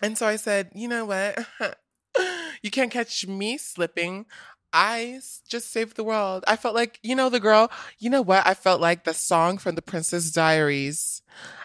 And 0.06 0.18
so 0.18 0.28
I 0.28 0.36
said, 0.36 0.70
you 0.76 0.88
know 0.88 1.06
what? 1.06 1.48
you 2.62 2.70
can't 2.70 2.92
catch 2.92 3.26
me 3.28 3.58
slipping. 3.58 4.28
I 4.72 5.20
just 5.50 5.72
saved 5.72 5.96
the 5.96 6.04
world. 6.04 6.44
I 6.48 6.58
felt 6.58 6.76
like, 6.76 7.00
you 7.02 7.16
know, 7.16 7.30
the 7.30 7.40
girl, 7.40 7.72
you 7.98 8.10
know 8.12 8.22
what? 8.22 8.46
I 8.46 8.54
felt 8.54 8.82
like 8.82 9.04
the 9.04 9.14
song 9.16 9.58
from 9.58 9.76
the 9.76 9.82
Princess 9.82 10.32
Diaries. 10.32 11.24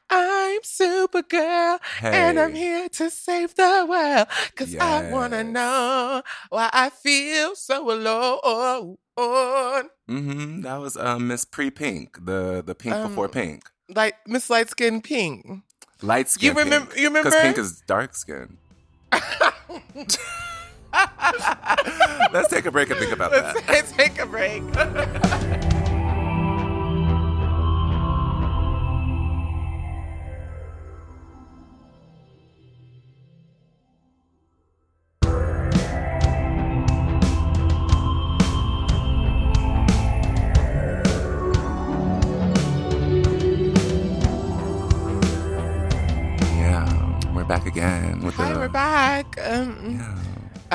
I'm 0.08 0.60
Supergirl 0.62 1.78
and 2.12 2.38
I'm 2.38 2.54
here 2.54 2.88
to 2.88 3.10
save 3.10 3.54
the 3.56 3.86
world 3.88 4.26
because 4.50 4.74
I 4.80 5.12
want 5.12 5.32
to 5.34 5.44
know 5.44 6.22
why 6.48 6.70
I 6.72 6.90
feel 6.90 7.54
so 7.56 7.90
alone. 7.90 8.96
hmm 10.08 10.60
That 10.62 10.76
was 10.80 10.96
um, 10.96 11.28
Miss 11.28 11.44
Pre 11.44 11.70
Pink, 11.70 12.24
the 12.24 12.62
the 12.64 12.74
pink 12.74 13.02
before 13.02 13.26
Um, 13.26 13.30
pink, 13.30 13.70
Like 13.88 14.16
Miss 14.26 14.48
Light 14.50 14.70
Skin 14.70 15.02
Pink. 15.02 15.62
Light 16.02 16.28
skin. 16.28 16.54
remember- 16.54 16.96
you 16.96 17.08
remember? 17.08 17.30
Because 17.30 17.42
pink 17.42 17.58
is 17.58 17.80
dark 17.82 18.14
skin. 18.14 18.56
Let's 22.32 22.48
take 22.48 22.66
a 22.66 22.70
break 22.70 22.90
and 22.90 22.98
think 22.98 23.12
about 23.12 23.30
that. 23.32 23.56
Let's 23.68 23.92
take 23.96 24.18
a 24.20 24.26
break. 24.26 24.62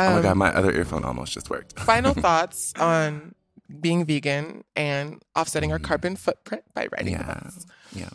oh 0.08 0.12
my 0.12 0.18
um, 0.18 0.24
god, 0.24 0.38
my 0.38 0.54
other 0.54 0.72
earphone 0.72 1.04
almost 1.04 1.34
just 1.34 1.50
worked. 1.50 1.80
final 1.80 2.14
thoughts 2.26 2.74
on 2.80 3.36
being 3.82 4.06
vegan 4.06 4.64
and 4.76 5.22
offsetting 5.36 5.72
our 5.72 5.80
carbon 5.80 6.16
footprint 6.16 6.64
by 6.74 6.88
riding 6.92 7.18
the 7.18 7.24
yeah, 7.24 7.42
bus. 7.44 7.66
yeah. 7.94 8.10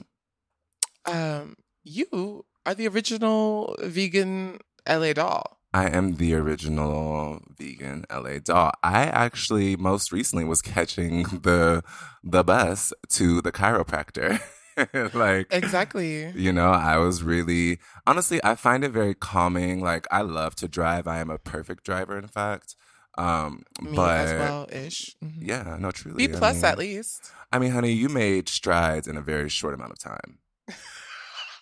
Um, 1.06 1.56
you 1.82 2.44
are 2.66 2.74
the 2.74 2.86
original 2.88 3.76
vegan 3.80 4.58
LA 4.88 5.12
doll. 5.12 5.58
I 5.72 5.88
am 5.88 6.16
the 6.16 6.34
original 6.34 7.40
vegan 7.56 8.04
LA 8.12 8.38
doll. 8.42 8.72
I 8.82 9.04
actually 9.04 9.76
most 9.76 10.10
recently 10.12 10.44
was 10.44 10.62
catching 10.62 11.22
the 11.22 11.82
the 12.24 12.42
bus 12.42 12.92
to 13.10 13.40
the 13.40 13.52
chiropractor. 13.52 14.40
like 15.14 15.46
Exactly. 15.50 16.30
you 16.34 16.52
know, 16.52 16.70
I 16.70 16.96
was 16.98 17.22
really 17.22 17.78
honestly, 18.06 18.40
I 18.44 18.54
find 18.54 18.84
it 18.84 18.90
very 18.90 19.14
calming. 19.14 19.80
Like 19.80 20.06
I 20.10 20.22
love 20.22 20.54
to 20.56 20.68
drive. 20.68 21.06
I 21.06 21.18
am 21.18 21.30
a 21.30 21.38
perfect 21.38 21.84
driver, 21.84 22.18
in 22.18 22.28
fact. 22.28 22.76
Um, 23.18 23.64
Me 23.82 23.94
but 23.96 24.18
as 24.20 24.32
well 24.32 24.68
ish. 24.72 25.14
yeah, 25.38 25.76
no, 25.78 25.90
truly. 25.90 26.26
b 26.26 26.32
plus 26.32 26.56
mean- 26.56 26.64
at 26.64 26.78
least. 26.78 27.32
I 27.52 27.58
mean, 27.58 27.72
honey, 27.72 27.92
you 27.92 28.08
made 28.08 28.48
strides 28.48 29.08
in 29.08 29.16
a 29.16 29.20
very 29.20 29.48
short 29.48 29.74
amount 29.74 29.92
of 29.92 29.98
time. 29.98 30.38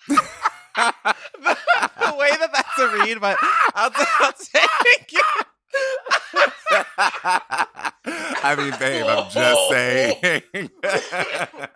the 0.07 0.14
way 2.18 2.28
that 2.38 2.50
that's 2.52 2.78
a 2.78 2.88
read, 2.98 3.20
but 3.20 3.37
I'll, 3.74 3.90
I'll 4.20 4.33
take 4.33 5.12
it. 5.12 5.46
I 6.98 8.54
mean, 8.57 8.74
babe, 8.78 9.07
I'm 9.07 9.31
just 9.31 9.68
saying. 9.70 10.42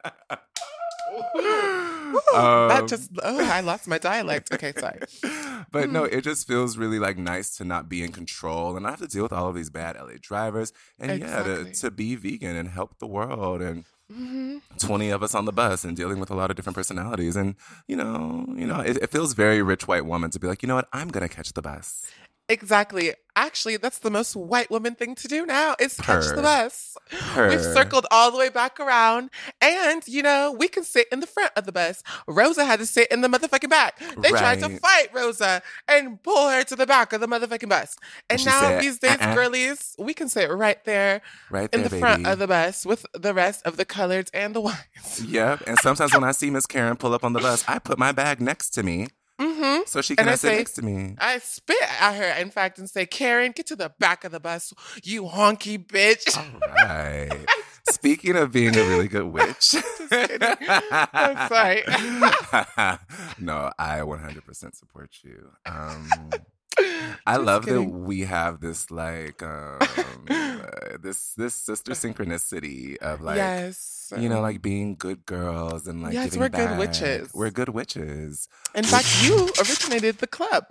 that 2.33 2.81
Um, 2.83 2.89
just 2.89 3.11
oh, 3.23 3.45
I 3.45 3.61
lost 3.61 3.89
my 3.89 3.99
dialect. 3.99 4.53
Okay, 4.53 4.73
sorry. 4.77 5.01
but 5.71 5.91
no, 5.91 6.05
it 6.05 6.23
just 6.23 6.47
feels 6.47 6.77
really 6.77 6.99
like 6.99 7.19
nice 7.19 7.57
to 7.57 7.65
not 7.65 7.89
be 7.89 8.03
in 8.03 8.13
control 8.13 8.77
and 8.77 8.87
I 8.87 8.91
have 8.91 9.01
to 9.01 9.07
deal 9.09 9.23
with 9.23 9.33
all 9.33 9.49
of 9.49 9.55
these 9.55 9.71
bad 9.71 9.97
LA 9.97 10.15
drivers. 10.21 10.73
And 10.99 11.21
yeah, 11.21 11.43
to, 11.43 11.73
to 11.73 11.91
be 11.91 12.15
vegan 12.17 12.57
and 12.57 12.69
help 12.69 12.99
the 12.99 13.07
world 13.07 13.63
and 13.63 13.85
hmm 14.13 14.59
20 14.79 15.11
of 15.11 15.23
us 15.23 15.35
on 15.35 15.45
the 15.45 15.53
bus 15.53 15.85
and 15.85 15.97
dealing 15.97 16.19
with 16.19 16.31
a 16.31 16.35
lot 16.35 16.51
of 16.51 16.57
different 16.57 16.77
personalities. 16.77 17.37
And, 17.37 17.55
you 17.87 17.97
know, 17.97 18.45
you 18.57 18.67
know, 18.67 18.81
it, 18.81 18.97
it 18.97 19.11
feels 19.11 19.35
very 19.35 19.63
rich 19.63 19.87
white 19.87 20.07
woman 20.07 20.31
to 20.31 20.39
be 20.41 20.47
like, 20.47 20.63
you 20.63 20.67
know 20.67 20.75
what, 20.75 20.89
I'm 20.93 21.09
going 21.09 21.27
to 21.27 21.35
catch 21.35 21.53
the 21.53 21.63
bus. 21.63 22.11
Exactly. 22.49 23.13
Actually, 23.35 23.79
that's 23.79 24.01
the 24.01 24.11
most 24.11 24.37
white 24.37 24.71
woman 24.71 24.95
thing 24.95 25.15
to 25.15 25.27
do 25.27 25.47
now 25.47 25.75
is 25.81 25.97
catch 25.97 26.27
the 26.35 26.43
bus. 26.43 26.99
Purr. 27.11 27.49
We've 27.49 27.63
circled 27.63 28.07
all 28.11 28.31
the 28.31 28.37
way 28.37 28.51
back 28.51 28.79
around. 28.79 29.31
And, 29.63 30.07
you 30.07 30.23
know, 30.23 30.55
we 30.59 30.69
can 30.69 30.85
sit 30.85 31.07
in 31.11 31.21
the 31.21 31.27
front 31.27 31.53
of 31.57 31.65
the 31.65 31.73
bus. 31.73 32.03
Rosa 32.27 32.67
had 32.67 32.79
to 32.81 32.87
sit 32.87 33.11
in 33.11 33.23
the 33.23 33.29
motherfucking 33.29 33.71
back. 33.71 33.99
They 34.19 34.29
tried 34.31 34.61
to 34.61 34.69
fight 34.69 35.09
Rosa 35.15 35.63
and 35.89 36.23
pull 36.23 36.51
her 36.51 36.63
to 36.65 36.77
the 36.77 36.87
back 36.87 37.15
of 37.15 37.23
the 37.23 37.27
motherfucking 37.27 37.71
bus. 37.71 37.97
And, 38.29 38.45
now 38.45 38.61
said, 38.61 38.83
these 38.83 39.03
uh, 39.03 39.09
days, 39.09 39.19
"Uh-uh." 39.21 39.35
girlies, 39.35 39.97
we 39.99 40.13
can 40.13 40.29
sit 40.29 40.51
right 40.51 40.85
there 40.85 41.23
Right 41.49 41.71
in 41.73 41.81
there, 41.81 41.89
the 41.89 41.99
front 41.99 42.27
of 42.27 42.39
the 42.39 42.47
bus 42.49 42.85
with 42.85 43.07
the 43.15 43.33
rest 43.33 43.65
of 43.65 43.79
the 43.79 43.87
coloreds 43.87 44.29
and 44.35 44.55
the 44.55 44.61
whites. 44.61 45.23
Yep. 45.23 45.63
And 45.67 45.79
sometimes 45.79 46.13
when 46.13 46.25
I 46.25 46.33
see 46.33 46.51
Miss 46.51 46.67
Karen 46.67 46.97
pull 46.99 47.15
up 47.15 47.25
on 47.25 47.33
the 47.33 47.41
bus, 47.41 47.65
I 47.67 47.79
put 47.79 47.99
my 47.99 48.13
bag 48.13 48.43
next 48.43 48.71
to 48.71 48.83
me 48.83 49.09
Mm-hmm. 49.41 49.83
so 49.87 50.01
she 50.03 50.15
can 50.15 50.27
sit 50.29 50.39
say- 50.39 50.57
next 50.57 50.73
to 50.75 50.83
me. 50.83 51.17
I 51.19 51.39
spit 51.39 51.77
at 52.01 52.15
her, 52.15 52.41
in 52.41 52.51
fact, 52.51 52.79
and 52.79 52.89
say, 52.89 53.07
Karen, 53.07 53.53
get 53.53 53.67
to 53.69 53.77
the 53.77 53.93
back 53.99 54.25
of 54.25 54.33
the 54.33 54.41
bus, 54.41 54.73
you 55.03 55.25
honky 55.25 55.85
bitch. 55.85 56.37
All 56.37 56.61
right. 56.87 57.47
Speaking 57.91 58.37
of 58.37 58.53
being 58.53 58.77
a 58.77 58.83
really 58.85 59.09
good 59.09 59.25
witch. 59.25 59.75
I'm 60.13 61.49
sorry. 61.49 61.83
no, 63.41 63.73
I 63.79 63.99
100% 64.01 64.77
support 64.77 65.11
you. 65.25 65.51
Um, 65.67 66.09
I 66.79 67.35
Just 67.35 67.45
love 67.45 67.65
kidding. 67.65 67.91
that 67.93 67.99
we 67.99 68.21
have 68.23 68.61
this 68.61 68.91
like 68.91 69.43
um, 69.43 69.79
uh, 70.31 70.97
this 71.01 71.35
this 71.35 71.55
sister 71.55 71.93
synchronicity 71.93 72.97
of 72.99 73.21
like 73.21 73.37
yes. 73.37 74.13
you 74.17 74.29
know 74.29 74.41
like 74.41 74.63
being 74.63 74.95
good 74.97 75.25
girls 75.27 75.87
and 75.87 76.03
like 76.03 76.15
Yes, 76.15 76.37
we're 76.37 76.49
good 76.49 76.79
witches. 76.79 77.31
We're 77.35 77.51
good 77.51 77.69
witches. 77.71 78.49
In 78.75 78.85
fact, 78.85 79.23
you 79.23 79.49
originated 79.61 80.19
the 80.19 80.27
club, 80.27 80.67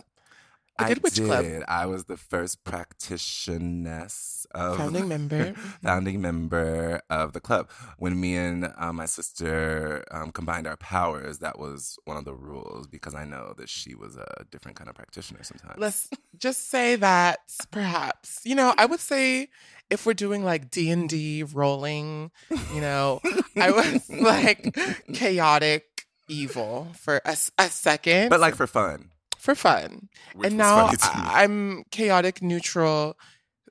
I 0.78 0.88
Good 0.90 1.04
Witch 1.04 1.16
did. 1.16 1.26
Club. 1.26 1.46
I 1.68 1.86
was 1.86 2.06
the 2.06 2.18
first 2.18 2.64
practitioness 2.64 4.48
of 4.52 4.78
Founding 4.78 5.08
member. 5.08 5.54
founding 5.84 6.22
member 6.22 7.02
of 7.10 7.34
the 7.34 7.40
club. 7.40 7.70
When 7.98 8.20
me 8.20 8.36
and 8.36 8.72
uh, 8.78 8.94
my 8.94 9.06
sister 9.06 10.04
um, 10.12 10.32
combined 10.32 10.68
our 10.68 10.78
powers, 10.78 11.40
that 11.40 11.60
was 11.60 11.98
one 12.06 12.18
of 12.18 12.26
the 12.26 12.34
rules 12.34 12.88
because 12.88 13.16
I 13.16 13.26
know 13.26 13.54
that 13.58 13.70
she 13.70 13.96
was 13.96 14.16
a 14.16 14.46
different 14.50 14.78
kind 14.78 14.90
of 14.90 14.96
practitioner 14.96 15.44
sometimes. 15.44 15.76
Let's 15.78 16.10
just 16.38 16.70
say 16.70 16.96
that 16.96 17.40
perhaps, 17.72 18.42
you 18.44 18.56
know, 18.56 18.74
I 18.78 18.86
would 18.86 19.00
say 19.00 19.50
if 19.90 20.06
we're 20.06 20.14
doing 20.14 20.44
like 20.44 20.72
D 20.72 20.90
and 20.90 21.08
D 21.08 21.44
rolling, 21.44 22.32
you 22.74 22.82
know, 22.82 23.22
I 23.56 23.72
was 23.72 24.10
like 24.10 24.76
chaotic 25.14 26.06
evil 26.28 26.88
for 26.96 27.22
a, 27.26 27.36
a 27.58 27.70
second, 27.70 28.30
but 28.30 28.40
like 28.40 28.56
for 28.56 28.68
fun. 28.68 29.12
For 29.42 29.56
fun. 29.56 30.08
which 30.36 30.48
and 30.48 30.58
now 30.58 30.86
funny 30.86 30.98
to 30.98 31.06
me. 31.18 31.24
I- 31.26 31.44
I'm 31.44 31.84
chaotic 31.92 32.42
neutral, 32.42 33.18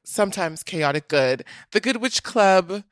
sometimes 0.05 0.63
chaotic 0.63 1.09
good. 1.09 1.45
The 1.73 1.81
Good 1.81 1.99
Witch 1.99 2.23
Club 2.23 2.83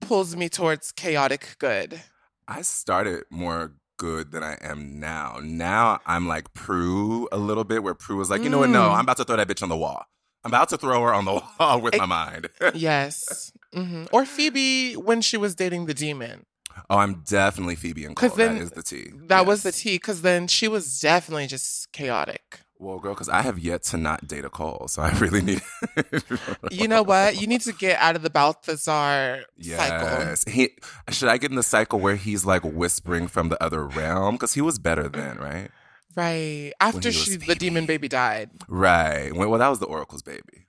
pulls 0.00 0.36
me 0.36 0.48
towards 0.48 0.92
chaotic 0.92 1.56
good. 1.58 2.02
I 2.48 2.62
started 2.62 3.24
more 3.30 3.74
good 3.96 4.32
than 4.32 4.42
I 4.42 4.58
am 4.60 4.98
now. 4.98 5.38
Now 5.42 6.00
I'm 6.04 6.26
like 6.26 6.52
Prue 6.52 7.28
a 7.32 7.38
little 7.38 7.64
bit, 7.64 7.82
where 7.82 7.94
Prue 7.94 8.16
was 8.16 8.28
like, 8.30 8.42
you 8.42 8.50
know 8.50 8.58
what? 8.58 8.70
No, 8.70 8.90
I'm 8.90 9.00
about 9.04 9.16
to 9.18 9.24
throw 9.24 9.36
that 9.36 9.48
bitch 9.48 9.62
on 9.62 9.68
the 9.68 9.76
wall. 9.76 10.04
I'm 10.44 10.50
about 10.50 10.68
to 10.70 10.76
throw 10.76 11.00
her 11.02 11.14
on 11.14 11.24
the 11.24 11.40
wall 11.60 11.80
with 11.80 11.96
my 11.96 12.04
mind. 12.06 12.50
yes. 12.74 13.52
hmm 13.72 14.04
Or 14.12 14.26
Phoebe 14.26 14.94
when 14.94 15.22
she 15.22 15.36
was 15.38 15.54
dating 15.54 15.86
the 15.86 15.94
demon. 15.94 16.44
Oh, 16.90 16.98
I'm 16.98 17.22
definitely 17.26 17.76
Phoebe 17.76 18.04
and 18.04 18.16
Cole. 18.16 18.30
Then 18.30 18.54
that 18.56 18.62
is 18.62 18.70
the 18.72 18.82
T. 18.82 19.10
That 19.26 19.46
was 19.46 19.62
the 19.62 19.68
Yes. 19.68 19.80
T. 19.80 19.94
Because 19.96 20.22
then 20.22 20.46
she 20.48 20.68
was 20.68 21.00
definitely 21.00 21.46
just 21.46 21.92
chaotic. 21.92 22.60
Well, 22.78 22.98
girl, 22.98 23.14
because 23.14 23.28
I 23.28 23.42
have 23.42 23.58
yet 23.58 23.82
to 23.84 23.96
not 23.96 24.26
date 24.26 24.44
a 24.44 24.50
Cole, 24.50 24.86
so 24.88 25.00
I 25.02 25.10
really 25.18 25.40
need. 25.42 25.62
You 26.70 26.88
know 26.88 27.02
what? 27.02 27.40
You 27.40 27.46
need 27.46 27.60
to 27.62 27.72
get 27.72 27.98
out 28.00 28.16
of 28.16 28.22
the 28.22 28.30
Balthazar 28.30 29.44
cycle. 29.60 30.08
Yes. 30.08 30.44
He 30.46 30.70
should 31.10 31.28
I 31.28 31.38
get 31.38 31.50
in 31.50 31.56
the 31.56 31.62
cycle 31.62 32.00
where 32.00 32.16
he's 32.16 32.44
like 32.44 32.62
whispering 32.62 33.28
from 33.28 33.48
the 33.48 33.62
other 33.62 33.86
realm 33.86 34.34
because 34.34 34.54
he 34.54 34.60
was 34.60 34.78
better 34.78 35.08
then, 35.08 35.38
right? 35.38 35.70
Right. 36.16 36.72
After 36.80 37.12
she, 37.12 37.36
the 37.36 37.54
demon 37.54 37.86
baby 37.86 38.08
died. 38.08 38.50
Right. 38.68 39.32
Well, 39.34 39.48
well, 39.48 39.58
that 39.60 39.68
was 39.68 39.78
the 39.78 39.86
Oracle's 39.86 40.22
baby. 40.22 40.66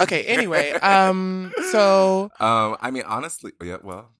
Okay. 0.00 0.24
Anyway, 0.24 0.72
um, 0.72 1.52
so 1.70 2.30
Um, 2.40 2.76
I 2.80 2.90
mean, 2.90 3.04
honestly, 3.06 3.52
yeah. 3.62 3.76
Well, 3.82 4.10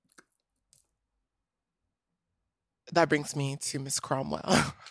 that 2.93 3.09
brings 3.09 3.35
me 3.37 3.57
to 3.61 3.79
Miss 3.79 4.01
Cromwell. 4.01 4.43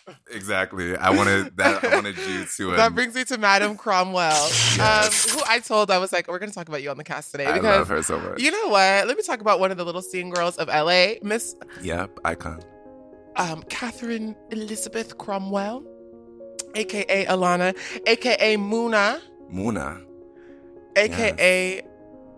exactly. 0.30 0.96
I 0.96 1.10
wanted 1.10 1.56
that. 1.58 1.84
I 1.84 1.94
wanted 1.94 2.16
you 2.18 2.44
to. 2.56 2.70
that 2.76 2.86
um, 2.86 2.94
brings 2.94 3.14
me 3.14 3.24
to 3.24 3.38
Madame 3.38 3.76
Cromwell, 3.76 4.48
Yes. 4.76 5.30
um, 5.32 5.38
who 5.38 5.44
I 5.46 5.58
told 5.60 5.90
I 5.90 5.98
was 5.98 6.12
like, 6.12 6.28
we're 6.28 6.38
going 6.38 6.50
to 6.50 6.54
talk 6.54 6.68
about 6.68 6.82
you 6.82 6.90
on 6.90 6.96
the 6.96 7.04
cast 7.04 7.30
today 7.32 7.46
I 7.46 7.58
love 7.58 7.88
her 7.88 8.02
so 8.02 8.18
much. 8.18 8.40
you 8.40 8.50
know 8.50 8.68
what? 8.68 9.06
Let 9.06 9.16
me 9.16 9.22
talk 9.22 9.40
about 9.40 9.60
one 9.60 9.70
of 9.70 9.76
the 9.76 9.84
little 9.84 10.02
scene 10.02 10.30
girls 10.30 10.56
of 10.56 10.68
LA, 10.68 11.14
Miss 11.22 11.54
Yep, 11.82 12.18
icon. 12.24 12.60
um, 13.36 13.62
Catherine 13.68 14.34
Elizabeth 14.50 15.18
Cromwell, 15.18 15.84
aka 16.74 17.26
Alana, 17.26 17.76
aka 18.06 18.56
Muna, 18.56 19.20
Muna. 19.52 20.02
aka 20.96 21.82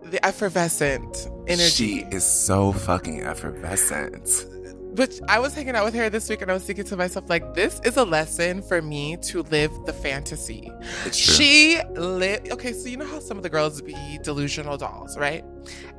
the 0.05 0.27
effervescent 0.27 1.29
energy. 1.47 1.71
She 1.71 1.99
is 2.11 2.25
so 2.25 2.73
fucking 2.73 3.23
effervescent. 3.23 4.47
But 4.95 5.19
I 5.29 5.39
was 5.39 5.55
hanging 5.55 5.75
out 5.75 5.85
with 5.85 5.95
her 5.95 6.11
this 6.11 6.29
week 6.29 6.43
and 6.43 6.51
I 6.51 6.55
was 6.55 6.65
thinking 6.65 6.85
to 6.85 6.97
myself, 6.97 7.29
like, 7.31 7.55
this 7.55 7.81
is 7.85 7.97
a 7.97 8.05
lesson 8.05 8.61
for 8.63 8.83
me 8.83 9.17
to 9.23 9.43
live 9.45 9.73
the 9.87 9.93
fantasy. 9.93 10.71
She 11.13 11.79
live 11.95 12.41
okay, 12.53 12.73
so 12.73 12.89
you 12.89 12.97
know 12.99 13.07
how 13.07 13.19
some 13.21 13.37
of 13.37 13.43
the 13.43 13.49
girls 13.51 13.81
be 13.81 13.97
delusional 14.23 14.77
dolls, 14.77 15.17
right? 15.17 15.45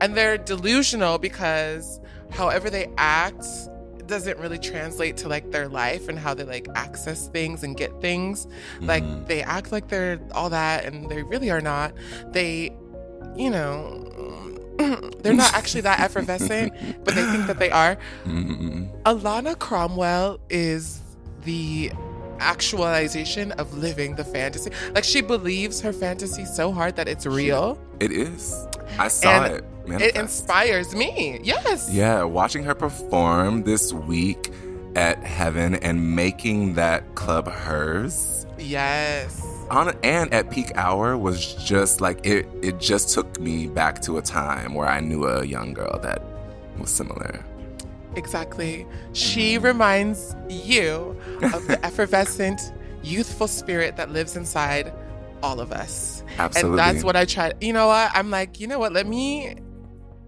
And 0.02 0.16
they're 0.16 0.38
delusional 0.38 1.18
because 1.18 2.00
however 2.32 2.70
they 2.70 2.88
act 2.98 3.46
doesn't 4.06 4.38
really 4.38 4.60
translate 4.60 5.16
to 5.18 5.28
like 5.30 5.50
their 5.52 5.68
life 5.70 6.10
and 6.10 6.20
how 6.20 6.34
they 6.34 6.44
like 6.44 6.68
access 6.76 7.30
things 7.30 7.64
and 7.64 7.76
get 7.78 8.00
things. 8.02 8.46
Like 8.82 9.04
Mhm. 9.04 9.28
they 9.28 9.42
act 9.42 9.72
like 9.72 9.88
they're 9.88 10.20
all 10.34 10.50
that 10.50 10.86
and 10.86 11.10
they 11.10 11.24
really 11.24 11.50
are 11.50 11.62
not. 11.62 11.94
They, 12.32 12.76
you 13.36 13.50
know, 13.50 14.53
they're 15.22 15.34
not 15.34 15.54
actually 15.54 15.82
that 15.82 16.00
effervescent, 16.00 16.74
but 17.04 17.16
they 17.16 17.24
think 17.24 17.48
that 17.48 17.60
they 17.60 17.70
are. 17.72 17.98
Mhm. 18.26 18.90
Alana 19.04 19.58
Cromwell 19.58 20.40
is 20.50 21.00
the 21.46 21.92
actualization 22.40 23.52
of 23.54 23.78
living 23.78 24.16
the 24.16 24.24
fantasy. 24.24 24.72
Like 24.94 25.04
she 25.04 25.22
believes 25.22 25.82
her 25.82 25.94
fantasy 25.94 26.46
so 26.46 26.72
hard 26.72 26.96
that 26.98 27.08
it's 27.08 27.26
real. 27.26 27.78
It 28.00 28.12
is. 28.12 28.68
I 29.00 29.08
saw 29.08 29.44
And 29.44 29.56
it. 29.56 30.02
It 30.02 30.16
inspires 30.16 30.96
me. 30.96 31.40
Yes. 31.44 31.90
Yeah, 31.92 32.24
watching 32.24 32.64
her 32.64 32.74
perform 32.76 33.64
this 33.64 33.92
week 33.94 34.52
at 34.96 35.24
Heaven 35.24 35.76
and 35.76 36.16
making 36.16 36.76
that 36.76 37.16
club 37.16 37.48
hers 37.50 38.46
Yes. 38.58 39.43
On 39.70 39.96
and 40.04 40.34
at 40.34 40.50
peak 40.50 40.72
hour 40.76 41.18
was 41.18 41.54
just 41.56 42.02
like 42.02 42.26
it 42.26 42.48
it 42.62 42.80
just 42.80 43.14
took 43.14 43.40
me 43.40 43.68
back 43.68 44.02
to 44.04 44.18
a 44.18 44.22
time 44.22 44.74
where 44.74 44.88
I 44.88 45.00
knew 45.00 45.26
a 45.26 45.46
young 45.46 45.74
girl 45.74 46.00
that 46.00 46.22
was 46.78 46.90
similar. 46.90 47.44
Exactly. 48.16 48.86
She 49.14 49.56
mm-hmm. 49.56 49.66
reminds 49.66 50.36
you 50.50 51.18
of 51.42 51.68
the 51.68 51.80
effervescent, 51.86 52.74
youthful 53.02 53.48
spirit 53.48 53.98
that 53.98 54.12
lives 54.12 54.36
inside 54.36 54.94
all 55.42 55.60
of 55.60 55.72
us. 55.72 56.24
Absolutely. 56.38 56.80
And 56.80 56.80
that's 56.80 57.04
what 57.04 57.16
I 57.16 57.26
try. 57.26 57.54
You 57.60 57.74
know 57.74 57.88
what? 57.88 58.12
I'm 58.14 58.30
like, 58.30 58.60
you 58.60 58.68
know 58.68 58.80
what? 58.80 58.94
Let 58.94 59.08
me 59.08 59.56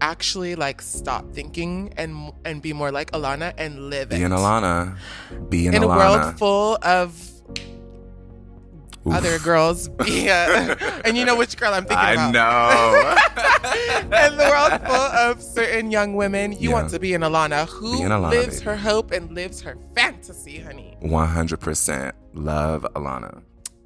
actually 0.00 0.54
like 0.56 0.82
stop 0.82 1.32
thinking 1.32 1.92
and 1.96 2.30
and 2.44 2.60
be 2.60 2.72
more 2.74 2.92
like 2.92 3.10
Alana 3.12 3.54
and 3.56 3.88
live 3.88 4.10
Be 4.10 4.16
it. 4.16 4.24
an 4.24 4.32
Alana. 4.32 4.96
Be 5.48 5.66
an 5.66 5.74
in 5.74 5.82
a 5.82 5.88
world 5.88 6.38
full 6.38 6.78
of 6.82 7.35
Oof. 9.06 9.14
other 9.14 9.38
girls. 9.38 9.88
Yeah. 10.06 10.74
and 11.04 11.16
you 11.16 11.24
know 11.24 11.36
which 11.36 11.56
girl 11.56 11.72
I'm 11.74 11.84
thinking 11.84 11.98
of. 11.98 12.18
I 12.18 12.28
about. 12.30 12.32
know. 12.32 14.00
in 14.26 14.36
the 14.36 14.44
world 14.50 14.80
full 14.82 14.94
of 14.94 15.42
certain 15.42 15.90
young 15.90 16.14
women, 16.14 16.52
you 16.52 16.70
Yeah. 16.70 16.74
want 16.74 16.90
to 16.90 16.98
be 16.98 17.14
an 17.14 17.22
Alana 17.22 17.66
who 17.68 18.02
an 18.02 18.10
Alana, 18.10 18.30
lives 18.30 18.56
baby. 18.60 18.64
her 18.70 18.76
hope 18.76 19.10
and 19.12 19.32
lives 19.32 19.60
her 19.62 19.76
fantasy, 19.94 20.58
honey. 20.60 20.96
100% 21.02 22.12
love 22.34 22.86
Alana. 22.94 23.42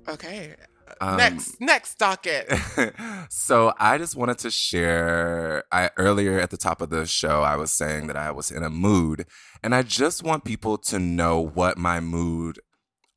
Okay. 0.08 0.54
Um, 1.00 1.16
next, 1.16 1.60
next 1.60 1.98
docket. 1.98 2.52
so 3.30 3.72
I 3.78 3.96
just 3.96 4.16
wanted 4.16 4.38
to 4.38 4.50
share. 4.50 5.64
I 5.72 5.90
earlier 5.96 6.38
at 6.38 6.50
the 6.50 6.56
top 6.58 6.80
of 6.82 6.90
the 6.90 7.06
show, 7.06 7.42
I 7.42 7.56
was 7.56 7.70
saying 7.70 8.06
that 8.08 8.16
I 8.16 8.30
was 8.32 8.50
in 8.50 8.62
a 8.62 8.68
mood, 8.70 9.24
and 9.62 9.74
I 9.74 9.82
just 9.82 10.22
want 10.22 10.44
people 10.44 10.76
to 10.78 10.98
know 10.98 11.40
what 11.40 11.78
my 11.78 12.00
mood 12.00 12.58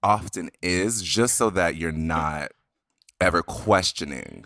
often 0.04 0.50
is, 0.62 1.02
just 1.02 1.36
so 1.36 1.50
that 1.52 1.76
you're 1.76 1.92
not 1.92 2.52
ever 3.22 3.42
questioning 3.42 4.46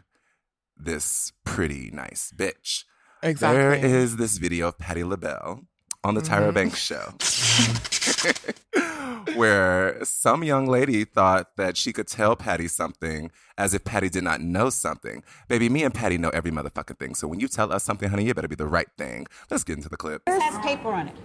this 0.78 1.32
pretty 1.44 1.90
nice 1.92 2.32
bitch. 2.36 2.84
Exactly. 3.24 3.58
There 3.58 3.74
is 3.74 4.18
this 4.18 4.38
video 4.38 4.68
of 4.68 4.78
Patti 4.78 5.04
LaBelle 5.04 5.62
on 6.04 6.14
the 6.14 6.22
Tyra 6.22 6.52
Mhm. 6.52 6.54
Banks 6.54 6.78
show. 6.78 7.14
Where 9.36 10.04
some 10.06 10.44
young 10.44 10.68
lady 10.68 11.04
thought 11.04 11.56
that 11.58 11.78
she 11.78 11.92
could 11.94 12.08
tell 12.08 12.36
Patti 12.36 12.68
something 12.68 13.30
as 13.58 13.74
if 13.74 13.84
Patti 13.84 14.10
did 14.10 14.24
not 14.24 14.42
know 14.42 14.70
something. 14.70 15.24
Baby, 15.48 15.70
me 15.70 15.84
and 15.84 15.94
Patti 15.94 16.18
know 16.18 16.30
every 16.30 16.52
motherfucking 16.52 16.98
thing. 16.98 17.14
So 17.16 17.28
when 17.28 17.40
you 17.40 17.48
tell 17.48 17.72
us 17.74 17.84
something, 17.84 18.10
honey, 18.10 18.30
it 18.30 18.36
better 18.36 18.48
be 18.48 18.56
the 18.56 18.68
right 18.68 18.88
thing. 18.98 19.28
Let's 19.52 19.64
get 19.64 19.78
into 19.78 19.90
the 19.90 19.98
clip. 19.98 20.24
This 20.26 20.42
has 20.42 20.58
paper 20.66 20.90
on 20.90 21.10
it. 21.10 21.16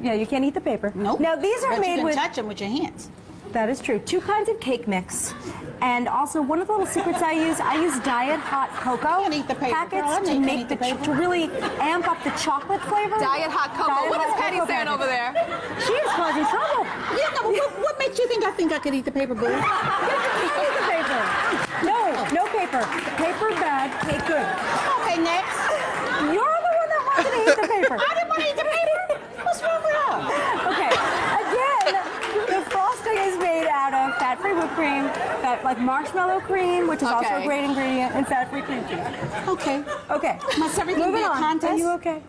Yeah, 0.00 0.14
you 0.14 0.26
can't 0.26 0.44
eat 0.44 0.54
the 0.54 0.60
paper. 0.60 0.92
Nope. 0.94 1.20
Now 1.20 1.36
these 1.36 1.62
are 1.64 1.70
but 1.70 1.74
you 1.76 1.80
made 1.82 1.96
can 1.96 2.04
with. 2.06 2.14
touch 2.14 2.36
them 2.36 2.48
with 2.48 2.60
your 2.60 2.70
hands. 2.70 3.10
That 3.50 3.68
is 3.68 3.80
true. 3.80 3.98
Two 3.98 4.20
kinds 4.20 4.48
of 4.48 4.60
cake 4.60 4.88
mix, 4.88 5.34
and 5.82 6.08
also 6.08 6.40
one 6.40 6.60
of 6.60 6.68
the 6.68 6.72
little 6.72 6.86
secrets 6.86 7.20
I 7.20 7.32
use. 7.32 7.60
I 7.60 7.82
use 7.82 7.98
diet 8.00 8.40
hot 8.40 8.70
cocoa 8.70 9.22
can't 9.32 9.34
eat 9.34 9.48
the 9.48 9.54
paper, 9.54 9.74
packets 9.74 10.02
girl. 10.02 10.10
I 10.10 10.18
know 10.20 10.34
to 10.34 10.40
make 10.40 10.68
the, 10.68 10.76
the 10.76 11.04
to 11.04 11.12
really 11.12 11.44
amp 11.80 12.08
up 12.08 12.22
the 12.24 12.30
chocolate 12.36 12.80
flavor. 12.82 13.16
Diet 13.18 13.50
hot 13.50 13.72
cocoa. 13.72 13.88
Diet 13.88 14.10
What 14.10 14.20
is 14.20 14.32
hot 14.36 14.40
Patti 14.40 14.60
saying 14.68 14.88
over 14.88 15.06
there? 15.06 15.32
She 15.80 15.92
is 15.92 16.10
causing 16.12 16.44
trouble. 16.52 16.84
Yeah, 17.16 17.32
no, 17.32 17.48
but 17.48 17.52
what, 17.56 17.70
what 17.80 17.98
makes 17.98 18.18
you 18.18 18.28
think 18.28 18.44
I 18.44 18.52
think 18.52 18.72
I 18.72 18.78
could 18.78 18.94
eat 18.94 19.04
the 19.04 19.12
paper, 19.12 19.34
boo? 19.34 19.48
You 19.52 20.48
eat 20.60 20.74
the 20.76 20.86
paper. 20.90 21.20
No, 21.86 21.98
no 22.34 22.44
paper. 22.52 22.82
Paper 23.16 23.48
bad, 23.56 23.88
cake 24.04 24.24
good. 24.28 24.48
Okay, 25.00 25.16
next. 25.22 25.56
You're 26.28 26.58
the 26.60 26.72
one 26.76 26.88
that 26.92 27.02
wanted 27.08 27.32
to 27.32 27.40
eat 27.46 27.56
the 27.56 27.68
paper. 27.68 27.96
I 27.96 28.10
didn't 28.12 28.30
want 28.30 28.40
to 28.42 28.48
eat 28.52 28.58
the 28.58 28.68
paper. 28.68 28.98
What's 29.42 29.60
wrong 29.64 29.80
with 29.82 29.96
her? 29.96 30.12
Okay, 30.72 30.92
again, 31.42 31.90
the 32.48 32.60
frosting 32.70 33.18
is 33.18 33.36
made 33.38 33.66
out 33.66 33.92
of 34.62 34.68
whipped 34.68 34.78
cream, 34.78 35.04
that 35.42 35.64
like 35.64 35.78
marshmallow 35.78 36.40
cream, 36.40 36.88
which 36.88 37.02
is 37.02 37.08
also 37.08 37.36
a 37.36 37.42
great 37.44 37.64
ingredient, 37.64 38.14
and 38.14 38.26
fat-free 38.26 38.62
cream 38.62 38.84
cheese. 38.88 38.98
Okay. 39.48 39.84
Okay. 40.10 40.38
Must 40.58 40.78
everything 40.78 41.06
Moving 41.06 41.20
be 41.20 41.24
a 41.24 41.28
on. 41.30 41.38
contest? 41.38 41.72
Are 41.72 41.76
you 41.76 41.90
okay? 41.92 42.22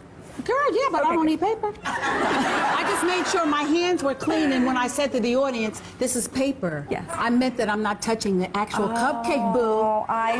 Girl, 0.44 0.76
yeah, 0.76 0.88
but 0.92 1.06
I 1.06 1.14
don't 1.14 1.28
need 1.28 1.40
paper. 1.40 1.72
I 1.86 2.84
just 2.90 3.04
made 3.06 3.26
sure 3.28 3.46
my 3.46 3.62
hands 3.64 4.02
were 4.04 4.16
clean, 4.16 4.52
and 4.52 4.66
when 4.66 4.78
I 4.78 4.88
said 4.88 5.12
to 5.12 5.20
the 5.20 5.36
audience, 5.36 5.80
this 6.00 6.16
is 6.16 6.28
paper, 6.28 6.88
Yes. 6.90 7.06
I 7.12 7.30
meant 7.30 7.56
that 7.58 7.70
I'm 7.70 7.84
not 7.84 8.02
touching 8.02 8.40
the 8.40 8.58
actual 8.58 8.86
oh, 8.86 8.96
cupcake, 8.96 9.54
boo. 9.54 9.60
Oh, 9.62 10.06
I 10.10 10.40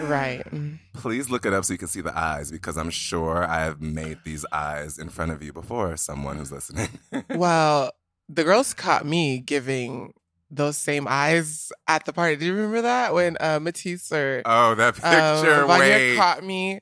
see. 0.00 0.04
right. 0.04 0.42
Please 0.94 1.30
look 1.30 1.46
it 1.46 1.52
up 1.52 1.64
so 1.64 1.72
you 1.72 1.78
can 1.78 1.86
see 1.88 2.00
the 2.00 2.16
eyes 2.18 2.50
because 2.50 2.76
I'm 2.76 2.90
sure 2.90 3.44
I 3.44 3.60
have 3.64 3.80
made 3.80 4.18
these 4.24 4.44
eyes 4.52 4.98
in 4.98 5.08
front 5.10 5.30
of 5.30 5.40
you 5.40 5.52
before, 5.52 5.96
someone 5.96 6.38
who's 6.38 6.50
listening. 6.50 6.88
Well, 7.30 7.92
the 8.28 8.44
girls 8.44 8.74
caught 8.74 9.04
me 9.04 9.38
giving 9.38 10.12
those 10.50 10.76
same 10.76 11.06
eyes 11.08 11.72
at 11.88 12.04
the 12.04 12.12
party. 12.12 12.36
Do 12.36 12.46
you 12.46 12.54
remember 12.54 12.82
that 12.82 13.14
when 13.14 13.36
uh, 13.40 13.58
Matisse 13.60 14.12
or 14.12 14.42
oh, 14.44 14.74
that 14.74 14.94
picture. 14.94 15.62
um, 15.62 15.66
Vanya 15.66 16.16
caught 16.16 16.44
me? 16.44 16.80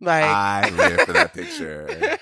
Like 0.00 0.24
I 0.24 0.68
live 0.70 1.00
for 1.02 1.12
that 1.12 1.32
picture. 1.32 2.18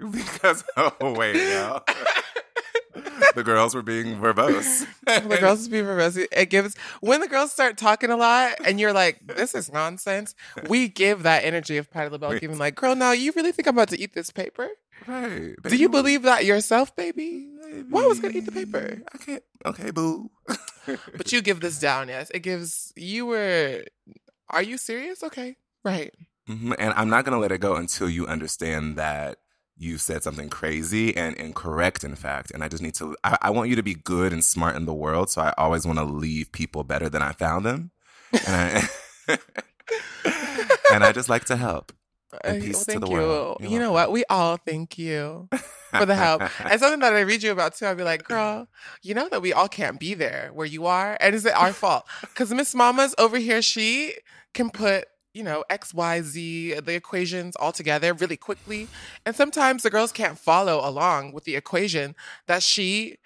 because, 0.10 0.64
oh, 0.76 0.92
wait, 1.00 1.34
the 3.34 3.42
girls 3.44 3.74
were 3.74 3.82
being 3.82 4.18
verbose. 4.18 4.86
the 5.04 5.38
girls 5.38 5.68
were 5.68 5.72
being 5.72 5.84
verbose. 5.84 6.26
It 6.32 6.46
gives 6.46 6.76
when 7.00 7.20
the 7.20 7.28
girls 7.28 7.52
start 7.52 7.76
talking 7.76 8.10
a 8.10 8.16
lot, 8.16 8.54
and 8.64 8.80
you're 8.80 8.92
like, 8.92 9.20
"This 9.26 9.54
is 9.54 9.70
nonsense." 9.70 10.34
We 10.68 10.88
give 10.88 11.22
that 11.24 11.44
energy 11.44 11.76
of 11.76 11.90
Patti 11.90 12.10
LaBelle 12.10 12.30
Wait. 12.30 12.40
giving 12.40 12.58
like, 12.58 12.74
"Girl, 12.74 12.94
now 12.94 13.12
you 13.12 13.32
really 13.36 13.52
think 13.52 13.68
I'm 13.68 13.76
about 13.76 13.88
to 13.88 14.00
eat 14.00 14.14
this 14.14 14.30
paper?" 14.30 14.68
Right. 15.06 15.54
Do 15.62 15.76
you 15.76 15.88
believe 15.88 16.22
that 16.22 16.44
yourself, 16.44 16.94
baby? 16.96 17.48
Why 17.88 18.06
was 18.06 18.20
gonna 18.20 18.34
eat 18.34 18.46
the 18.46 18.52
paper? 18.52 19.00
I 19.12 19.18
can't. 19.18 19.42
Okay, 19.64 19.90
boo. 19.90 20.30
but 20.86 21.32
you 21.32 21.40
give 21.42 21.60
this 21.60 21.78
down, 21.78 22.08
yes. 22.08 22.30
It 22.34 22.40
gives. 22.40 22.92
You 22.96 23.26
were. 23.26 23.84
Are 24.48 24.62
you 24.62 24.76
serious? 24.78 25.22
Okay, 25.22 25.56
right. 25.84 26.12
Mm-hmm. 26.48 26.72
And 26.78 26.92
I'm 26.94 27.08
not 27.08 27.24
gonna 27.24 27.38
let 27.38 27.52
it 27.52 27.58
go 27.58 27.76
until 27.76 28.10
you 28.10 28.26
understand 28.26 28.96
that 28.96 29.38
you 29.76 29.96
said 29.96 30.22
something 30.22 30.50
crazy 30.50 31.16
and 31.16 31.34
incorrect, 31.36 32.04
in 32.04 32.14
fact. 32.14 32.50
And 32.50 32.62
I 32.62 32.68
just 32.68 32.82
need 32.82 32.94
to. 32.96 33.16
I, 33.24 33.38
I 33.42 33.50
want 33.50 33.70
you 33.70 33.76
to 33.76 33.82
be 33.82 33.94
good 33.94 34.32
and 34.32 34.44
smart 34.44 34.76
in 34.76 34.84
the 34.84 34.94
world. 34.94 35.30
So 35.30 35.40
I 35.42 35.54
always 35.56 35.86
want 35.86 35.98
to 35.98 36.04
leave 36.04 36.52
people 36.52 36.84
better 36.84 37.08
than 37.08 37.22
I 37.22 37.32
found 37.32 37.64
them. 37.64 37.90
And 38.46 38.88
I, 39.28 39.38
and 40.92 41.04
I 41.04 41.12
just 41.12 41.28
like 41.28 41.44
to 41.46 41.56
help. 41.56 41.92
And 42.44 42.62
peace 42.62 42.74
well, 42.74 42.84
to 42.84 42.90
thank 42.92 43.04
the 43.04 43.10
you. 43.10 43.16
world. 43.16 43.56
You 43.60 43.78
know 43.78 43.92
what? 43.92 44.12
We 44.12 44.24
all 44.30 44.56
thank 44.56 44.98
you 44.98 45.48
for 45.90 46.06
the 46.06 46.14
help. 46.14 46.42
and 46.60 46.80
something 46.80 47.00
that 47.00 47.14
I 47.14 47.20
read 47.20 47.42
you 47.42 47.52
about 47.52 47.74
too, 47.74 47.86
I'd 47.86 47.96
be 47.96 48.02
like, 48.02 48.24
girl, 48.24 48.68
you 49.02 49.14
know 49.14 49.28
that 49.28 49.42
we 49.42 49.52
all 49.52 49.68
can't 49.68 49.98
be 49.98 50.14
there 50.14 50.50
where 50.52 50.66
you 50.66 50.86
are. 50.86 51.16
And 51.20 51.34
is 51.34 51.44
it 51.44 51.54
our 51.54 51.72
fault? 51.72 52.06
Because 52.20 52.52
Miss 52.54 52.74
Mama's 52.74 53.14
over 53.18 53.38
here, 53.38 53.60
she 53.60 54.14
can 54.54 54.70
put, 54.70 55.06
you 55.34 55.42
know, 55.42 55.64
X, 55.68 55.92
Y, 55.92 56.22
Z, 56.22 56.80
the 56.80 56.94
equations 56.94 57.56
all 57.56 57.72
together 57.72 58.14
really 58.14 58.36
quickly. 58.36 58.88
And 59.26 59.36
sometimes 59.36 59.82
the 59.82 59.90
girls 59.90 60.12
can't 60.12 60.38
follow 60.38 60.80
along 60.86 61.32
with 61.32 61.44
the 61.44 61.56
equation 61.56 62.14
that 62.46 62.62
she 62.62 63.18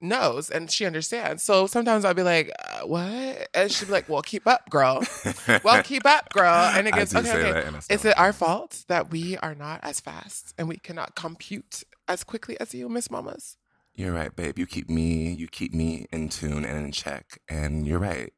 knows 0.00 0.50
and 0.50 0.70
she 0.70 0.86
understands. 0.86 1.42
So 1.42 1.66
sometimes 1.66 2.04
I'll 2.04 2.14
be 2.14 2.22
like, 2.22 2.50
uh, 2.58 2.86
what? 2.86 3.48
And 3.54 3.70
she'll 3.70 3.86
be 3.86 3.92
like, 3.92 4.08
well, 4.08 4.22
keep 4.22 4.46
up, 4.46 4.68
girl. 4.70 5.04
well, 5.64 5.82
keep 5.82 6.06
up, 6.06 6.30
girl. 6.32 6.52
And 6.52 6.88
it 6.88 6.94
gets 6.94 7.14
okay, 7.14 7.30
okay. 7.30 7.52
that 7.52 7.64
and 7.66 7.76
I 7.76 7.80
Is 7.90 8.04
it 8.04 8.18
our 8.18 8.32
fault 8.32 8.84
that 8.88 9.10
we 9.10 9.36
are 9.38 9.54
not 9.54 9.80
as 9.82 10.00
fast 10.00 10.54
and 10.58 10.68
we 10.68 10.76
cannot 10.76 11.14
compute 11.14 11.84
as 12.08 12.24
quickly 12.24 12.58
as 12.60 12.74
you, 12.74 12.88
Miss 12.88 13.10
Mamas? 13.10 13.56
You're 13.94 14.12
right, 14.12 14.34
babe. 14.34 14.58
You 14.58 14.66
keep 14.66 14.88
me. 14.88 15.32
You 15.32 15.46
keep 15.48 15.74
me 15.74 16.06
in 16.12 16.28
tune 16.28 16.64
and 16.64 16.84
in 16.84 16.92
check. 16.92 17.38
And 17.48 17.86
you're 17.86 17.98
right. 17.98 18.32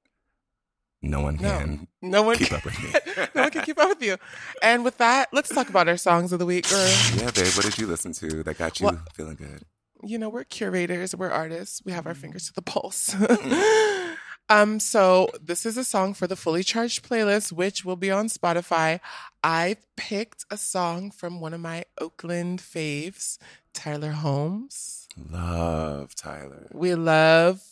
No 1.04 1.20
one 1.20 1.36
No. 1.36 1.48
can. 1.58 1.88
No 2.00 2.22
one 2.22 2.36
keep 2.36 2.48
can, 2.48 2.56
up 2.58 2.64
with 2.64 2.82
me. 2.82 2.92
no 3.34 3.42
one 3.42 3.50
can 3.50 3.64
keep 3.64 3.78
up 3.78 3.88
with 3.88 4.02
you. 4.02 4.16
And 4.62 4.84
with 4.84 4.98
that, 4.98 5.28
let's 5.32 5.48
talk 5.52 5.68
about 5.68 5.88
our 5.88 5.96
songs 5.96 6.32
of 6.32 6.38
the 6.38 6.46
week, 6.46 6.68
girl. 6.70 6.88
Yeah, 7.16 7.30
babe. 7.32 7.52
What 7.54 7.64
did 7.64 7.78
you 7.78 7.86
listen 7.88 8.12
to 8.14 8.42
that 8.44 8.56
got 8.58 8.78
you 8.80 8.86
Well- 8.86 9.02
feeling 9.14 9.34
good? 9.36 9.64
You 10.02 10.18
know, 10.18 10.28
we're 10.28 10.44
curators, 10.44 11.14
we're 11.14 11.30
artists, 11.30 11.82
we 11.84 11.92
have 11.92 12.06
our 12.06 12.14
fingers 12.14 12.46
to 12.48 12.54
the 12.54 12.62
pulse. 12.62 13.14
Mm. 13.14 14.16
um, 14.48 14.80
so 14.80 15.30
this 15.40 15.64
is 15.64 15.76
a 15.76 15.84
song 15.84 16.14
for 16.14 16.26
the 16.26 16.36
fully 16.36 16.62
charged 16.62 17.08
playlist, 17.08 17.52
which 17.52 17.84
will 17.84 17.96
be 17.96 18.10
on 18.10 18.26
Spotify. 18.26 19.00
I 19.42 19.76
picked 19.96 20.44
a 20.50 20.56
song 20.56 21.10
from 21.10 21.40
one 21.40 21.54
of 21.54 21.60
my 21.60 21.84
Oakland 21.98 22.60
faves, 22.60 23.38
Tyler 23.72 24.12
Holmes. 24.12 25.08
Love 25.30 26.14
Tyler. 26.14 26.68
We 26.72 26.94
love 26.94 27.62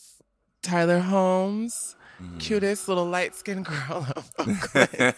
Tyler 0.61 0.99
Holmes. 0.99 1.95
Mm. 2.21 2.39
Cutest 2.39 2.87
little 2.87 3.05
light 3.05 3.35
skinned 3.35 3.65
girl 3.87 4.07
of 4.15 4.31
Oakland. 4.39 5.15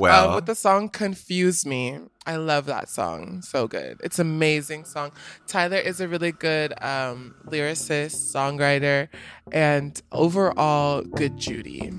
well, 0.00 0.30
uh, 0.30 0.34
with 0.34 0.46
the 0.46 0.54
song 0.54 0.88
Confuse 0.88 1.64
Me. 1.64 2.00
I 2.26 2.36
love 2.36 2.66
that 2.66 2.88
song. 2.88 3.40
So 3.42 3.68
good. 3.68 4.00
It's 4.02 4.18
amazing 4.18 4.84
song. 4.84 5.12
Tyler 5.46 5.76
is 5.76 6.00
a 6.00 6.08
really 6.08 6.32
good 6.32 6.72
um, 6.82 7.36
lyricist, 7.46 8.34
songwriter, 8.34 9.08
and 9.52 10.00
overall 10.10 11.02
good 11.02 11.38
Judy. 11.38 11.92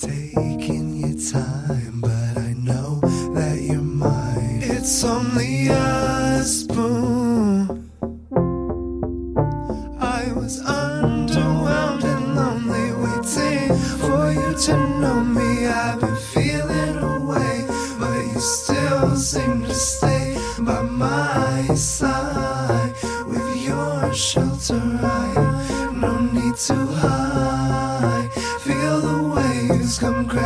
Taking 0.00 0.96
your 0.98 1.18
time, 1.32 2.00
but 2.00 2.38
I 2.38 2.54
know 2.56 3.00
that 3.34 3.58
you're 3.60 3.80
mine. 3.82 4.60
It's 4.62 5.02
only 5.02 5.66
a 5.66 6.44
spoon. 6.44 7.31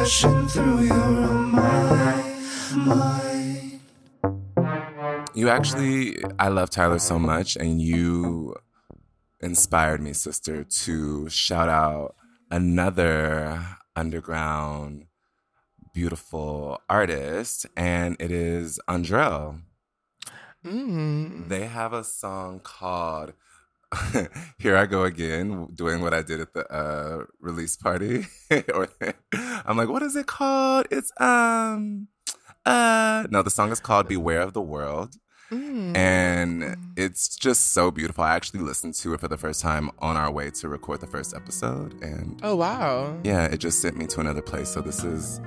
Come 0.07 0.47
crashing 0.47 0.49
through 0.49 0.83
your 0.83 1.33
mind. 1.33 2.37
mind. 2.77 3.81
you 5.35 5.49
actually, 5.49 6.17
I 6.39 6.49
love 6.49 6.71
Tyler 6.71 7.01
so 7.01 7.19
much, 7.19 7.57
and 7.57 7.81
you 7.83 8.55
inspired 9.41 10.01
me, 10.01 10.13
sister, 10.13 10.63
to 10.63 11.29
shout 11.29 11.69
out 11.69 12.15
another 12.51 13.67
underground 13.97 15.07
beautiful 15.93 16.81
artist, 16.89 17.67
and 17.77 18.17
it 18.21 18.31
is 18.31 18.79
Andrell. 18.89 19.61
Mm. 20.65 21.49
They 21.49 21.67
have 21.67 21.93
a 21.93 22.05
song 22.05 22.61
called 22.61 23.33
Here 24.59 24.77
I 24.77 24.87
Go 24.87 25.05
Again, 25.05 25.69
doing 25.75 26.01
what 26.03 26.13
I 26.13 26.23
did 26.23 26.41
at 26.41 26.53
the 26.53 26.67
uh, 26.73 27.25
release 27.41 27.77
party. 27.77 28.27
or 28.75 28.89
I'm 29.65 29.77
like, 29.77 29.89
what 29.89 30.03
is 30.03 30.17
it 30.17 30.27
called? 30.27 30.87
It's 30.91 31.13
um 31.21 32.09
uh 32.65 33.27
no, 33.31 33.43
the 33.43 33.51
song 33.51 33.71
is 33.73 33.81
called 33.81 34.09
Beware 34.09 34.41
of 34.43 34.53
the 34.55 34.63
World. 34.63 35.15
Mm. 35.53 35.97
And 35.97 36.77
it's 36.97 37.37
just 37.37 37.71
so 37.73 37.93
beautiful. 37.93 38.25
I 38.25 38.35
actually 38.35 38.61
listened 38.61 38.95
to 38.95 39.15
it 39.15 39.21
for 39.21 39.29
the 39.29 39.37
first 39.37 39.63
time 39.63 39.91
on 40.01 40.17
our 40.17 40.33
way 40.33 40.51
to 40.51 40.69
record 40.69 41.01
the 41.01 41.07
first 41.07 41.35
episode. 41.35 42.03
And 42.03 42.41
Oh, 42.43 42.57
wow. 42.57 43.17
yeah, 43.23 43.45
it 43.45 43.59
just 43.59 43.81
sent 43.81 43.97
me 43.97 44.07
to 44.09 44.21
another 44.21 44.43
place. 44.43 44.69
So 44.71 44.81
this 44.81 45.05
is 45.05 45.39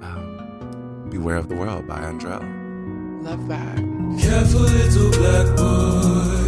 um, 0.00 1.08
Beware 1.10 1.36
of 1.36 1.50
the 1.50 1.56
World 1.56 1.86
by 1.86 2.00
Andrell. 2.00 2.42
Love 3.22 3.46
that. 3.48 3.76
Careful, 4.18 4.60
little 4.60 5.10
black 5.10 5.56
boy. 5.58 6.47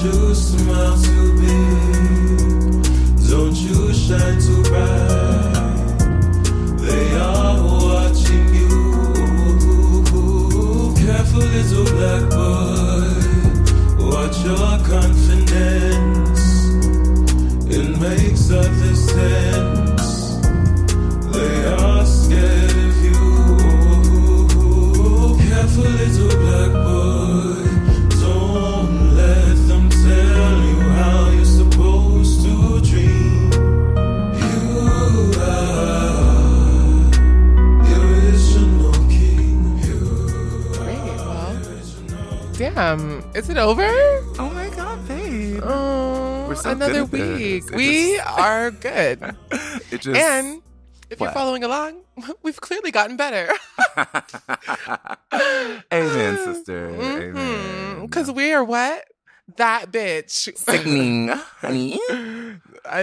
Don't 0.00 0.14
you 0.14 0.32
smile 0.32 0.96
too 1.02 1.34
big. 1.40 2.82
Don't 3.28 3.56
you 3.56 3.92
shine 3.92 4.38
too 4.40 4.62
bright. 4.62 5.98
They 6.78 7.16
are 7.18 7.60
watching 7.60 8.54
you. 8.54 8.70
Careful, 10.94 11.40
little 11.40 11.84
black 11.96 12.30
boy. 12.30 13.10
Watch 14.06 14.38
your 14.44 14.78
confidence. 14.86 16.44
It 17.66 17.88
makes 17.98 18.50
others 18.52 19.00
sense. 19.10 20.36
They 21.32 21.54
are 21.64 22.06
scared 22.06 22.76
of 22.86 22.96
you. 23.04 23.22
Careful, 25.48 25.90
little 25.90 26.28
black 26.38 26.72
boy. 26.72 26.87
Damn. 42.96 43.22
Is 43.34 43.50
it 43.50 43.58
over? 43.58 43.84
Oh 44.38 44.50
my 44.54 44.68
god, 44.70 45.06
babe. 45.06 45.60
Oh, 45.62 46.46
We're 46.48 46.54
so 46.54 46.70
another 46.70 47.04
good 47.06 47.20
at 47.20 47.38
week. 47.38 47.64
It 47.70 47.74
We 47.74 48.16
just- 48.16 48.26
are 48.38 48.70
good. 48.70 49.36
It 49.90 50.00
just 50.02 50.20
and 50.20 50.62
if 51.10 51.20
you're 51.20 51.30
following 51.32 51.64
along, 51.64 52.00
we've 52.42 52.60
clearly 52.60 52.90
gotten 52.90 53.16
better. 53.18 53.48
Amen, 55.92 56.36
sister. 56.38 56.88
Amen. 56.90 58.02
Because 58.06 58.30
we 58.30 58.52
are 58.52 58.64
what? 58.64 59.04
That 59.56 59.90
bitch. 59.92 60.56
Sickening, 60.58 61.28
honey. 61.28 61.98
In 62.10 62.60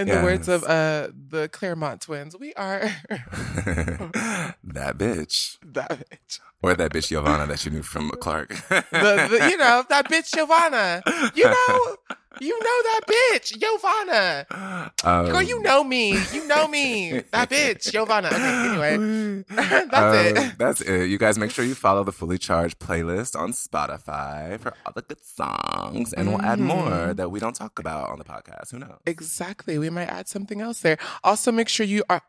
the 0.08 0.20
words 0.22 0.48
of 0.48 0.62
uh 0.64 1.08
the 1.28 1.48
Clermont 1.48 2.00
twins, 2.02 2.36
we 2.38 2.54
are 2.54 2.80
that 3.10 4.94
bitch. 4.96 5.58
that 5.64 5.90
bitch. 5.90 6.40
Or 6.66 6.74
that 6.74 6.90
bitch 6.92 7.06
Giovanna 7.08 7.46
that 7.46 7.64
you 7.64 7.70
knew 7.70 7.82
from 7.82 8.10
Clark. 8.20 8.50
The, 8.68 8.82
the, 9.30 9.50
you 9.50 9.56
know, 9.56 9.84
that 9.88 10.10
bitch 10.10 10.32
Giovanna. 10.34 11.00
You 11.36 11.44
know, 11.44 11.96
you 12.40 12.58
know 12.58 12.78
that 12.82 13.00
bitch 13.06 13.56
Giovanna. 13.56 14.90
Um, 15.04 15.26
Girl, 15.30 15.42
you 15.42 15.62
know 15.62 15.84
me. 15.84 16.18
You 16.32 16.44
know 16.48 16.66
me. 16.66 17.22
That 17.30 17.50
bitch 17.50 17.92
Giovanna. 17.92 18.28
Okay, 18.28 18.68
anyway. 18.68 19.44
That's 19.48 19.94
um, 19.94 20.36
it. 20.44 20.58
That's 20.58 20.80
it. 20.80 21.08
You 21.08 21.18
guys 21.18 21.38
make 21.38 21.52
sure 21.52 21.64
you 21.64 21.76
follow 21.76 22.02
the 22.02 22.10
Fully 22.12 22.36
Charged 22.38 22.80
playlist 22.80 23.38
on 23.38 23.52
Spotify 23.52 24.58
for 24.58 24.74
all 24.84 24.92
the 24.92 25.02
good 25.02 25.24
songs. 25.24 26.12
And 26.14 26.30
we'll 26.30 26.42
add 26.42 26.58
more 26.58 26.90
Mhm. 26.90 27.16
that 27.16 27.30
we 27.30 27.38
don't 27.38 27.54
talk 27.54 27.78
about 27.78 28.08
on 28.08 28.18
the 28.18 28.24
podcast. 28.24 28.72
Who 28.72 28.80
knows? 28.80 28.98
Exactly. 29.06 29.78
We 29.78 29.88
might 29.90 30.08
add 30.08 30.26
something 30.26 30.60
else 30.60 30.80
there. 30.80 30.98
Also, 31.22 31.52
make 31.52 31.68
sure 31.68 31.86
you 31.86 32.02
are 32.10 32.22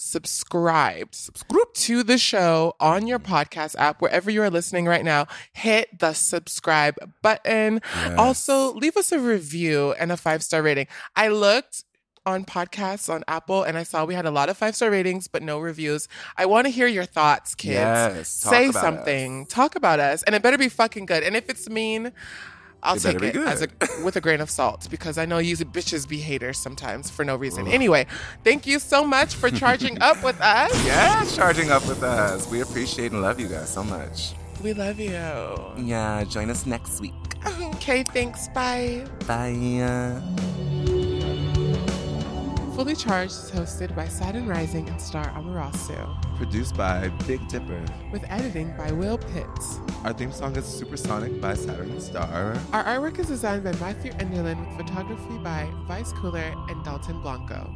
subscribed. 0.00 1.14
Subscribe. 1.14 1.74
to 1.74 2.02
the 2.02 2.18
show 2.18 2.74
on 2.80 3.06
your 3.06 3.18
podcast 3.18 3.76
app, 3.78 4.00
wherever 4.00 4.30
you 4.30 4.42
are 4.42 4.50
listening 4.50 4.86
right 4.86 5.04
now, 5.04 5.26
hit 5.52 5.98
the 5.98 6.12
subscribe 6.12 6.96
button. 7.22 7.80
Yes. 7.94 8.18
Also, 8.18 8.72
leave 8.74 8.96
us 8.96 9.12
a 9.12 9.18
review 9.18 9.92
and 9.98 10.10
a 10.10 10.16
five 10.16 10.42
star 10.42 10.62
rating. 10.62 10.86
I 11.14 11.28
looked 11.28 11.84
on 12.26 12.44
podcasts 12.44 13.12
on 13.12 13.24
Apple 13.28 13.62
and 13.62 13.78
I 13.78 13.82
saw 13.82 14.04
we 14.04 14.14
had 14.14 14.26
a 14.26 14.30
lot 14.30 14.48
of 14.48 14.56
five 14.56 14.74
star 14.74 14.90
ratings, 14.90 15.28
but 15.28 15.42
no 15.42 15.58
reviews. 15.58 16.08
I 16.36 16.46
want 16.46 16.66
to 16.66 16.70
hear 16.70 16.86
your 16.86 17.04
thoughts, 17.04 17.54
kids. 17.54 17.74
Yes, 17.74 18.28
Say 18.28 18.72
something. 18.72 19.46
Talk 19.46 19.76
about 19.76 20.00
us. 20.00 20.22
And 20.22 20.34
it 20.34 20.42
better 20.42 20.58
be 20.58 20.68
fucking 20.68 21.06
good. 21.06 21.22
And 21.22 21.36
if 21.36 21.48
it's 21.48 21.68
mean, 21.68 22.12
I'll 22.82 22.96
It 22.96 23.02
take 23.02 23.22
it 23.22 23.36
as 23.36 23.62
a, 23.62 23.68
with 24.04 24.16
a 24.16 24.20
grain 24.20 24.40
of 24.40 24.50
salt 24.50 24.88
because 24.90 25.18
I 25.18 25.26
know 25.26 25.38
you 25.38 25.56
bitches 25.56 26.08
be 26.08 26.18
haters 26.18 26.58
sometimes 26.58 27.10
for 27.10 27.24
no 27.24 27.36
reason. 27.36 27.66
Anyway, 27.68 28.06
thank 28.44 28.66
you 28.66 28.78
so 28.78 29.04
much 29.04 29.34
for 29.34 29.50
charging 29.50 30.00
up 30.00 30.22
with 30.22 30.40
us. 30.40 30.70
Yes, 30.90 31.36
charging 31.36 31.70
up 31.70 31.86
with 31.86 32.02
us. 32.02 32.48
We 32.50 32.62
appreciate 32.62 33.12
and 33.12 33.22
love 33.22 33.38
you 33.38 33.48
guys 33.48 33.72
so 33.72 33.84
much. 33.84 34.32
We 34.62 34.72
love 34.72 34.98
you. 34.98 35.10
Yeah, 35.10 36.24
join 36.28 36.50
us 36.50 36.66
next 36.66 37.00
week. 37.00 37.14
Okay, 37.80 38.02
thanks. 38.02 38.48
Bye. 38.48 39.06
Bye. 39.26 40.99
Fully 42.74 42.94
Charged 42.94 43.32
is 43.32 43.50
hosted 43.50 43.94
by 43.94 44.06
Saturn 44.08 44.46
Rising 44.46 44.88
and 44.88 45.00
Star 45.00 45.26
Amerasu, 45.30 46.36
Produced 46.36 46.76
by 46.76 47.08
Big 47.26 47.46
Dipper. 47.48 47.84
with 48.12 48.24
editing 48.28 48.74
by 48.76 48.90
Will 48.92 49.18
Pitts. 49.18 49.78
Our 50.04 50.12
theme 50.12 50.32
song 50.32 50.56
is 50.56 50.64
Supersonic 50.64 51.40
by 51.40 51.54
Saturn 51.54 52.00
Star. 52.00 52.56
Our 52.72 52.84
artwork 52.84 53.18
is 53.18 53.26
designed 53.26 53.64
by 53.64 53.72
Matthew 53.74 54.12
Enderlin 54.12 54.76
with 54.76 54.86
photography 54.86 55.38
by 55.38 55.68
Vice 55.86 56.12
Cooler 56.12 56.54
and 56.68 56.84
Dalton 56.84 57.20
Blanco. 57.20 57.70